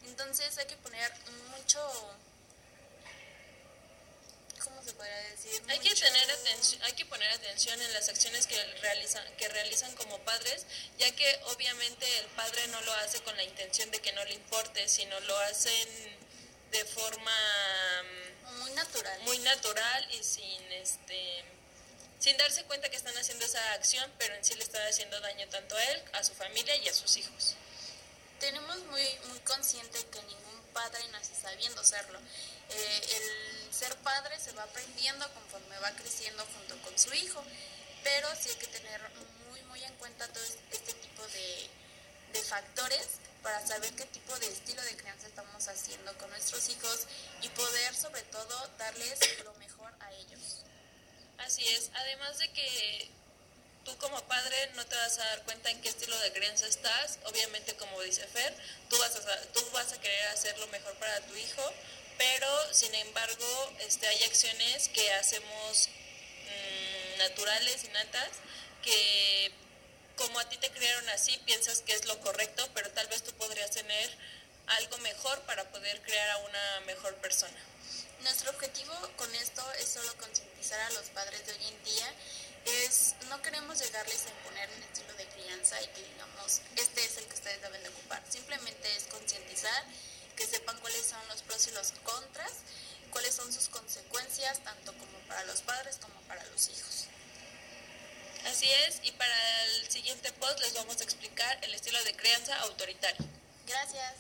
[0.05, 1.11] Entonces hay que poner
[1.57, 1.79] mucho
[4.63, 5.61] ¿cómo se podría decir?
[5.69, 9.47] Hay que Mucho- tener atención, hay que poner atención en las acciones que realizan, que
[9.49, 10.65] realizan como padres,
[10.97, 14.33] ya que obviamente el padre no lo hace con la intención de que no le
[14.33, 16.17] importe, sino lo hacen
[16.71, 17.31] de forma
[18.03, 18.24] mm,
[18.59, 19.21] muy natural.
[19.21, 21.43] muy natural y sin este
[22.19, 25.47] sin darse cuenta que están haciendo esa acción, pero en sí le están haciendo daño
[25.49, 27.55] tanto a él, a su familia y a sus hijos.
[28.39, 32.19] Tenemos muy, muy consciente que ningún padre nace sabiendo serlo.
[32.69, 37.43] Eh, el ser padre se va aprendiendo conforme va creciendo junto con su hijo,
[38.03, 39.01] pero sí hay que tener
[39.49, 41.69] muy, muy en cuenta todo este tipo de,
[42.33, 47.05] de factores para saber qué tipo de estilo de crianza estamos haciendo con nuestros hijos
[47.43, 50.65] y poder sobre todo darles lo mejor a ellos.
[51.37, 53.07] Así es, además de que
[53.83, 57.19] tú como padre no te vas a dar cuenta en qué estilo de crianza estás,
[57.25, 58.51] obviamente como dice Fer,
[58.89, 61.73] tú vas a, tú vas a querer hacer lo mejor para tu hijo,
[62.17, 65.89] pero sin embargo este, hay acciones que hacemos
[66.47, 68.31] mm, naturales, innatas,
[68.81, 69.53] que
[70.16, 73.32] como a ti te criaron así, piensas que es lo correcto, pero tal vez tú
[73.34, 74.18] podrías tener
[74.68, 77.59] algo mejor para poder crear a una mejor persona.
[78.22, 82.13] Nuestro objetivo con esto es solo concientizar a los padres de hoy en día.
[82.66, 87.18] Es, no queremos llegarles a imponer un estilo de crianza y que digamos, este es
[87.18, 88.24] el que ustedes deben de ocupar.
[88.28, 89.86] Simplemente es concientizar,
[90.36, 92.51] que sepan cuáles son los pros y los contras,
[93.11, 97.05] cuáles son sus consecuencias, tanto como para los padres como para los hijos.
[98.45, 102.55] Así es, y para el siguiente post les vamos a explicar el estilo de crianza
[102.61, 103.25] autoritario.
[103.65, 104.13] Gracias.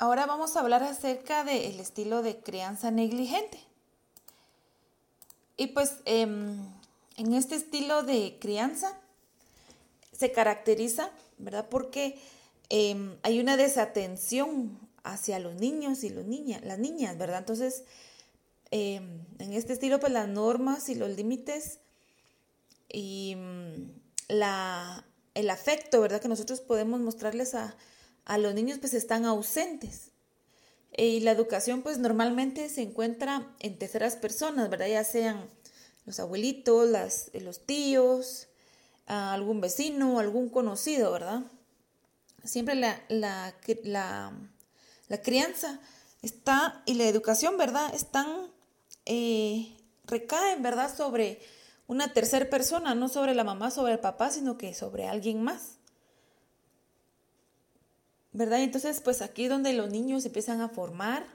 [0.00, 3.60] Ahora vamos a hablar acerca del estilo de crianza negligente.
[5.58, 6.56] Y pues em,
[7.18, 8.98] en este estilo de crianza
[10.18, 11.68] se caracteriza, ¿verdad?
[11.68, 12.18] Porque
[12.70, 17.40] em, hay una desatención hacia los niños y los las niñas, ¿verdad?
[17.40, 17.84] Entonces,
[18.70, 21.78] em, en este estilo, pues las normas y los límites
[22.88, 23.90] y mm,
[24.28, 26.22] la, el afecto, ¿verdad?
[26.22, 27.76] Que nosotros podemos mostrarles a,
[28.24, 30.10] a los niños, pues están ausentes.
[30.96, 34.88] Y la educación, pues normalmente se encuentra en terceras personas, ¿verdad?
[34.88, 35.48] Ya sean
[36.04, 38.48] los abuelitos, las, los tíos,
[39.06, 41.42] algún vecino, algún conocido, ¿verdad?
[42.44, 43.54] Siempre la, la,
[43.84, 44.32] la,
[45.08, 45.80] la crianza
[46.22, 47.94] está y la educación, ¿verdad?
[47.94, 48.26] Están,
[49.06, 50.94] eh, recaen, ¿verdad?
[50.94, 51.40] Sobre
[51.86, 55.79] una tercera persona, no sobre la mamá, sobre el papá, sino que sobre alguien más.
[58.32, 58.58] ¿Verdad?
[58.58, 61.26] Y entonces, pues aquí es donde los niños empiezan a formar,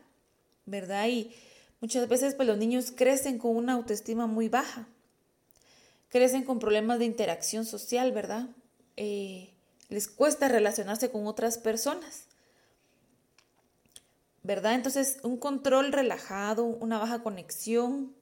[0.66, 1.08] ¿verdad?
[1.08, 1.36] Y
[1.82, 4.88] muchas veces, pues los niños crecen con una autoestima muy baja,
[6.10, 8.48] crecen con problemas de interacción social, ¿verdad?
[8.96, 9.50] Eh,
[9.90, 12.28] les cuesta relacionarse con otras personas,
[14.42, 14.76] ¿verdad?
[14.76, 18.16] Entonces, un control relajado, una baja conexión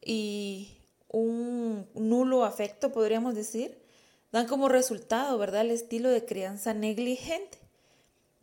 [0.00, 0.76] y
[1.08, 3.78] un nulo afecto, podríamos decir,
[4.30, 5.62] dan como resultado, ¿verdad?
[5.62, 7.63] El estilo de crianza negligente.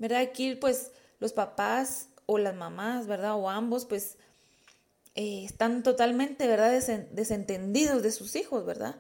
[0.02, 0.22] ¿Verdad?
[0.22, 3.36] Aquí pues los papás o las mamás, ¿verdad?
[3.36, 4.18] O ambos pues
[5.14, 6.72] eh, están totalmente, ¿verdad?
[6.72, 8.96] Desen desentendidos de sus hijos, ¿verdad?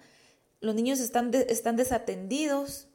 [0.60, 2.86] Los niños están, están desatendidos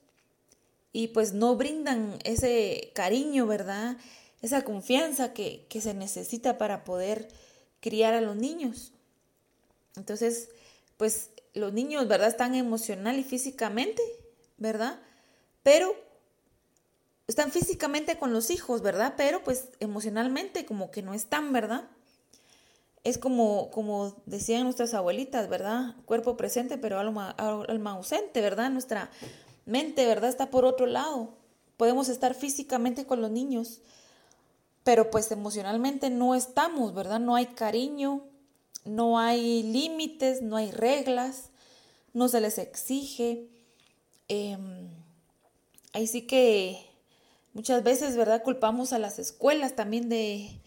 [0.92, 3.96] y pues no brindan ese cariño, ¿verdad?
[4.40, 7.26] Esa confianza que, que se necesita para poder
[7.80, 8.92] criar a los niños.
[9.96, 10.50] Entonces,
[10.96, 12.28] pues los niños, ¿verdad?
[12.28, 14.00] Están emocional y físicamente,
[14.59, 15.00] ¿verdad?
[15.64, 16.05] Pero
[17.27, 19.14] están físicamente con los hijos, ¿verdad?
[19.16, 21.89] Pero pues emocionalmente como que no están, ¿verdad?
[23.03, 25.97] Es como, como decían nuestras abuelitas, ¿verdad?
[26.05, 28.70] Cuerpo presente, pero alma, ausente, ¿verdad?
[28.70, 29.11] Nuestra
[29.64, 30.31] mente, ¿verdad?
[30.31, 31.37] Está por otro lado.
[31.77, 33.81] podemos estar físicamente con los niños,
[34.83, 37.20] pero pues emocionalmente no estamos, ¿verdad?
[37.20, 38.24] No hay cariño,
[38.85, 41.51] no hay límites, no hay reglas,
[42.14, 43.49] no se les exige.
[44.29, 44.89] Em,
[45.93, 46.95] ahí sí que
[47.57, 48.42] muchas veces, ¿verdad?
[48.42, 50.61] Culpamos a las escuelas también de,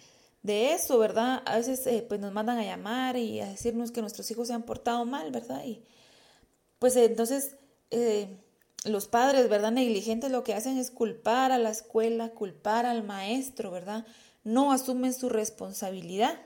[0.44, 1.44] eso, ¿verdad?
[1.46, 4.56] A veces eh, pues nos mandan a llamar y a decirnos que nuestros hijos se
[4.56, 5.64] han portado mal, ¿verdad?
[5.64, 5.84] Y
[6.80, 7.58] pues entonces
[7.92, 8.40] eh,
[8.86, 9.72] los padres, ¿verdad?
[9.72, 14.08] Negligentes lo que hacen es culpar a la escuela, culpar al maestro, ¿verdad?
[14.44, 16.40] No asumen su responsabilidad.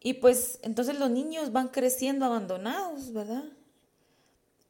[0.00, 3.42] Y pues entonces los niños van creciendo abandonados, ¿verdad?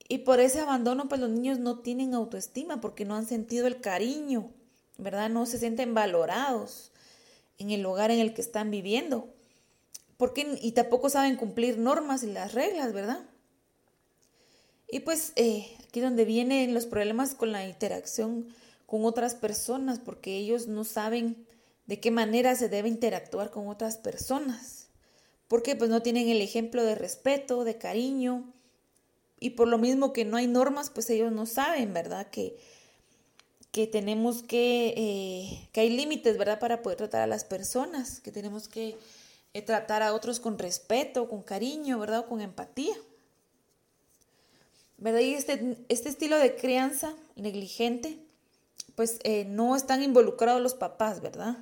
[0.09, 3.81] Y por ese abandono, pues los niños no tienen autoestima porque no han sentido el
[3.81, 4.51] cariño,
[4.97, 5.29] ¿verdad?
[5.29, 6.91] No se sienten valorados
[7.59, 9.29] en el lugar en el que están viviendo.
[10.17, 13.21] Porque, y tampoco saben cumplir normas y las reglas, ¿verdad?
[14.91, 18.49] Y pues eh, aquí donde vienen los problemas con la interacción
[18.87, 21.47] con otras personas, porque ellos no saben
[21.87, 24.89] de qué manera se debe interactuar con otras personas.
[25.47, 28.51] Porque pues no tienen el ejemplo de respeto, de cariño.
[29.41, 32.29] Y por lo mismo que no hay normas, pues ellos no saben, ¿verdad?
[32.31, 32.59] Que,
[33.71, 36.59] que tenemos que, eh, que hay límites, ¿verdad?
[36.59, 38.97] Para poder tratar a las personas, que tenemos que
[39.55, 42.27] eh, tratar a otros con respeto, con cariño, ¿verdad?
[42.27, 42.97] Con empatía.
[44.99, 45.21] ¿verdad?
[45.21, 48.19] Y este, este estilo de crianza negligente,
[48.95, 51.57] pues eh, no están involucrados los papás, ¿verdad?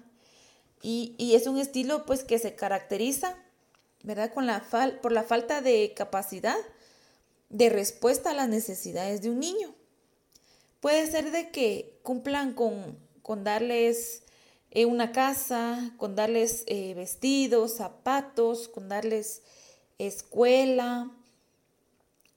[0.83, 3.37] Y, es un estilo pues que se caracteriza,
[4.03, 4.33] ¿verdad?
[4.33, 6.57] Con la fal por la falta de capacidad
[7.49, 9.74] de respuesta a las necesidades de un niño.
[10.80, 14.22] Puede ser de que cumplan con, con darles
[14.70, 19.42] eh, una casa, con darles eh, vestidos, zapatos, con darles
[19.99, 21.11] escuela,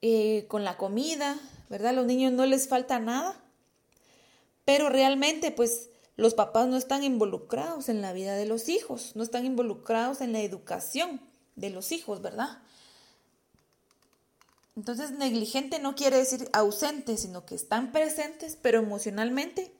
[0.01, 1.37] eh, con la comida,
[1.69, 1.93] ¿verdad?
[1.93, 3.43] Los niños no les falta nada,
[4.63, 9.23] pero realmente pues los papás no están involucrados en la vida de los hijos, no
[9.23, 11.21] están involucrados en la educación
[11.55, 12.61] de los hijos, ¿verdad?
[14.79, 19.73] Entonces negligente no quiere decir ausente, sino que están presentes, pero emocionalmente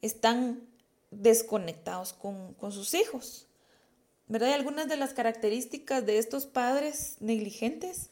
[0.00, 0.66] están
[1.10, 3.46] desconectados con, con sus hijos.
[4.26, 4.48] ¿Verdad?
[4.48, 8.08] Y algunas de las características de estos padres negligentes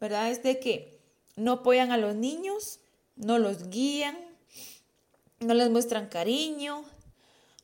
[0.00, 0.30] ¿verdad?
[0.30, 1.00] Es de que
[1.36, 2.80] no apoyan a los niños,
[3.16, 4.16] no los guían,
[5.40, 6.84] no les muestran cariño,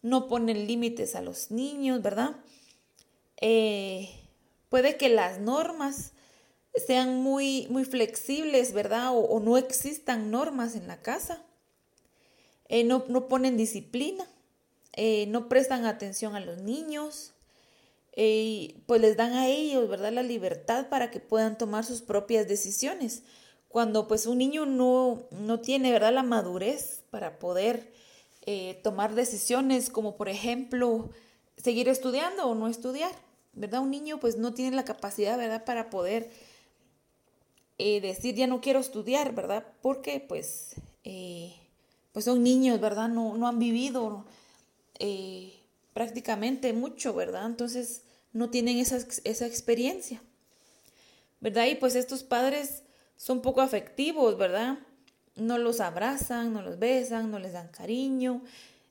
[0.02, 2.36] no ponen límites a los niños, ¿verdad?
[3.40, 4.10] Eh,
[4.68, 6.12] puede que las normas
[6.86, 9.10] sean muy, muy flexibles, ¿verdad?
[9.12, 11.42] O, no existan normas en la casa.
[12.68, 14.26] Eh, no, no, ponen disciplina,
[14.94, 17.34] eh, no prestan atención a los niños,
[18.16, 20.12] y pues les dan a ellos, ¿verdad?
[20.12, 23.22] La libertad para que puedan tomar sus propias decisiones.
[23.68, 26.12] Cuando pues un niño no, no tiene, ¿verdad?
[26.12, 27.92] La madurez para poder
[28.46, 31.10] eh, tomar decisiones como por ejemplo
[31.56, 33.12] seguir estudiando o no estudiar,
[33.52, 33.80] ¿verdad?
[33.80, 35.64] Un niño pues no tiene la capacidad, ¿verdad?
[35.64, 36.30] Para poder
[37.78, 39.66] eh, decir ya no quiero estudiar, ¿verdad?
[39.82, 41.54] Porque pues, eh,
[42.12, 43.08] pues son niños, ¿verdad?
[43.08, 44.24] No, no han vivido
[45.92, 47.46] prácticamente mucho, ¿verdad?
[47.46, 48.02] Entonces
[48.32, 50.22] no tienen esa, esa experiencia,
[51.40, 51.66] ¿verdad?
[51.66, 52.82] Y pues estos padres
[53.16, 54.78] son poco afectivos, ¿verdad?
[55.36, 58.42] No los abrazan, no los besan, no les dan cariño,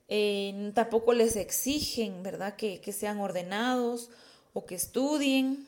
[0.08, 2.56] eh, tampoco les exigen, ¿verdad?
[2.56, 4.10] Que, sean ordenados
[4.52, 5.66] o que estudien.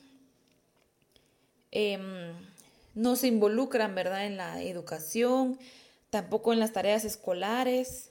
[1.71, 2.33] Em,
[2.97, 4.25] no se involucran, ¿verdad?
[4.25, 5.59] En la educación,
[6.09, 8.09] tampoco en las tareas escolares.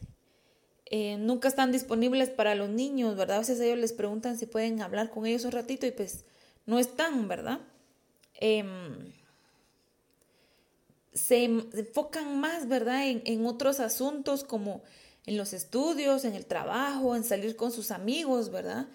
[0.84, 3.38] Eh, nunca están disponibles para los niños, ¿verdad?
[3.38, 6.24] A veces ellos les preguntan si pueden hablar con ellos un ratito y pues
[6.66, 7.58] no están, ¿verdad?
[8.34, 9.12] Em,
[11.12, 13.08] se enfocan más, ¿verdad?
[13.08, 14.82] En, en, otros asuntos como
[15.24, 18.86] en los estudios, en el trabajo, en salir con sus amigos, ¿verdad?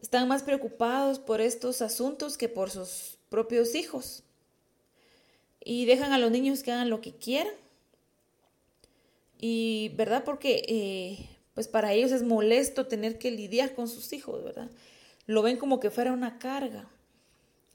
[0.00, 4.23] Están más preocupados por estos asuntos que por sus propios hijos.
[5.64, 7.54] Y dejan a los niños que hagan lo que quieran
[9.46, 10.24] y, ¿verdad?
[10.24, 14.70] Porque eh, pues para ellos es molesto tener que lidiar con sus hijos, ¿verdad?
[15.26, 16.88] Lo ven como que fuera una carga.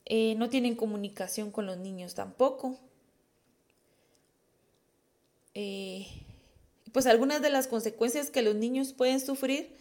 [0.06, 2.80] Eh, no tienen comunicación con los niños tampoco.
[5.54, 6.08] Eh,
[6.92, 9.76] pues algunas de las consecuencias que los niños pueden sufrir,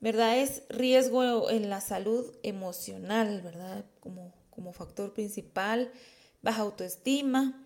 [0.00, 0.38] ¿verdad?
[0.38, 3.84] Es riesgo en la salud emocional, ¿verdad?
[4.00, 5.92] Como, como factor principal,
[6.42, 7.58] baja autoestima,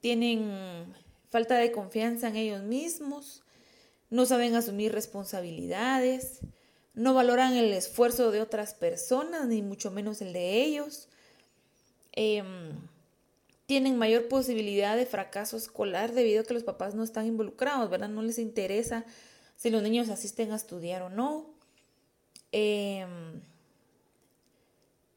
[0.00, 0.94] tienen
[1.30, 3.42] falta de confianza en ellos mismos,
[4.10, 6.40] no saben asumir responsabilidades,
[6.94, 11.08] no valoran el esfuerzo de otras personas, ni mucho menos el de ellos.
[12.12, 12.72] Em,
[13.64, 18.10] tienen mayor posibilidad de fracaso escolar debido a que los papás no están involucrados, ¿verdad?
[18.10, 19.06] No les interesa
[19.56, 21.46] si los niños asisten a estudiar o no.
[22.50, 23.40] Em,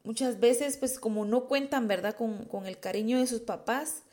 [0.06, 2.16] muchas veces, pues como no cuentan, ¿verdad?
[2.16, 4.04] Con, el cariño de sus papás,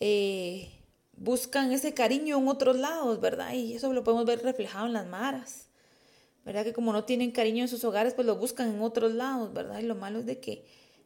[0.00, 0.70] eh,
[1.16, 3.52] buscan ese cariño en otros lados, ¿verdad?
[3.52, 5.66] Y eso lo podemos ver reflejado en las maras,
[6.44, 6.64] ¿verdad?
[6.64, 9.80] Que como no tienen cariño en sus hogares, pues lo buscan en otros lados, ¿verdad?
[9.80, 10.64] Y lo malo es de que,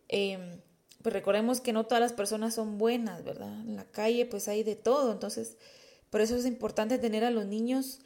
[0.09, 0.61] em,
[1.03, 3.61] pues recordemos que no todas las personas son buenas, ¿verdad?
[3.61, 5.57] En la calle pues hay de todo, entonces
[6.11, 8.01] por eso es importante tener a los niños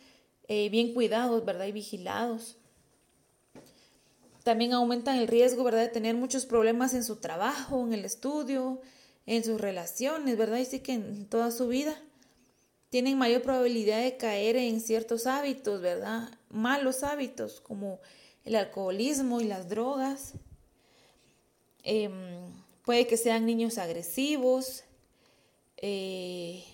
[0.48, 1.66] eh, bien cuidados, ¿verdad?
[1.66, 2.56] Y vigilados.
[4.43, 5.82] También aumentan el riesgo, ¿verdad?
[5.82, 8.80] De tener muchos problemas en su trabajo, en el estudio,
[9.26, 10.59] en sus relaciones, ¿verdad?
[10.59, 11.97] Y sí que en toda su vida
[12.90, 16.28] tienen mayor probabilidad de caer en ciertos hábitos, ¿verdad?
[16.51, 18.01] Malos hábitos como
[18.45, 20.34] el alcoholismo y las drogas.
[21.84, 22.12] Em,
[22.84, 24.84] puede que sean niños agresivos.
[25.78, 26.64] Eh,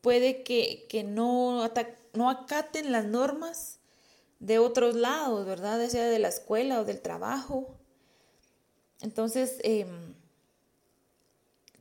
[0.00, 1.70] puede que, no,
[2.14, 3.78] no acaten las normas
[4.42, 5.80] de otros lados, ¿verdad?
[5.80, 7.76] Ya sea de la escuela o del trabajo.
[9.00, 10.14] Entonces, em,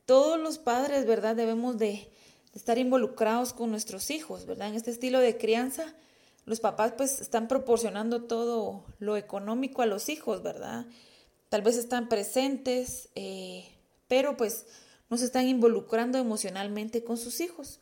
[0.05, 1.36] todos los padres, ¿verdad?
[1.36, 2.07] Debemos de,
[2.53, 4.68] estar involucrados con nuestros hijos, ¿verdad?
[4.68, 5.95] En este estilo de crianza,
[6.45, 10.86] los papás pues están proporcionando todo lo económico a los hijos, ¿verdad?
[11.49, 13.66] Tal vez están presentes, eh,
[14.07, 14.66] pero pues
[15.09, 17.80] no se están involucrando emocionalmente con sus hijos,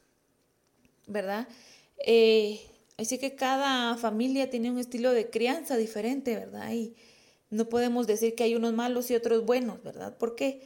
[1.08, 1.48] ¿verdad?
[2.06, 2.62] Eh,
[3.02, 6.72] así que cada familia tiene un estilo de crianza diferente, ¿verdad?
[6.72, 6.96] Y
[7.50, 10.16] no podemos decir que hay unos malos y otros buenos, ¿verdad?
[10.18, 10.62] Porque,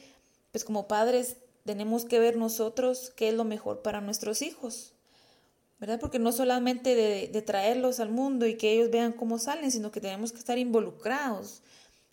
[0.52, 4.92] pues como padres tenemos que ver nosotros qué es lo mejor para nuestros hijos,
[5.80, 5.98] ¿verdad?
[5.98, 10.00] Porque no solamente de, traerlos al mundo y que ellos vean cómo salen, sino que
[10.00, 11.62] tenemos que estar involucrados,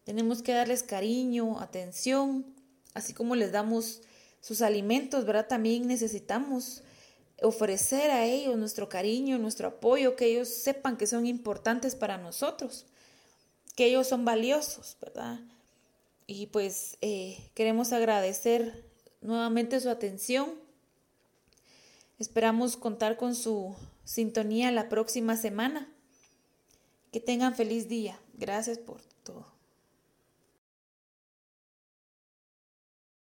[0.03, 2.45] tenemos que darles cariño, atención,
[2.93, 4.01] así como les damos
[4.39, 5.47] sus alimentos, ¿verdad?
[5.47, 6.83] También necesitamos
[7.41, 12.85] ofrecer a ellos nuestro cariño, nuestro apoyo, que ellos sepan que son importantes para nosotros,
[13.75, 15.39] que ellos son valiosos, ¿verdad?
[16.27, 18.85] Y pues eh, queremos agradecer
[19.21, 20.53] nuevamente su atención.
[22.19, 25.89] Esperamos contar con su sintonía la próxima semana.
[27.11, 28.17] Que tengan feliz día.
[28.35, 29.10] Gracias por.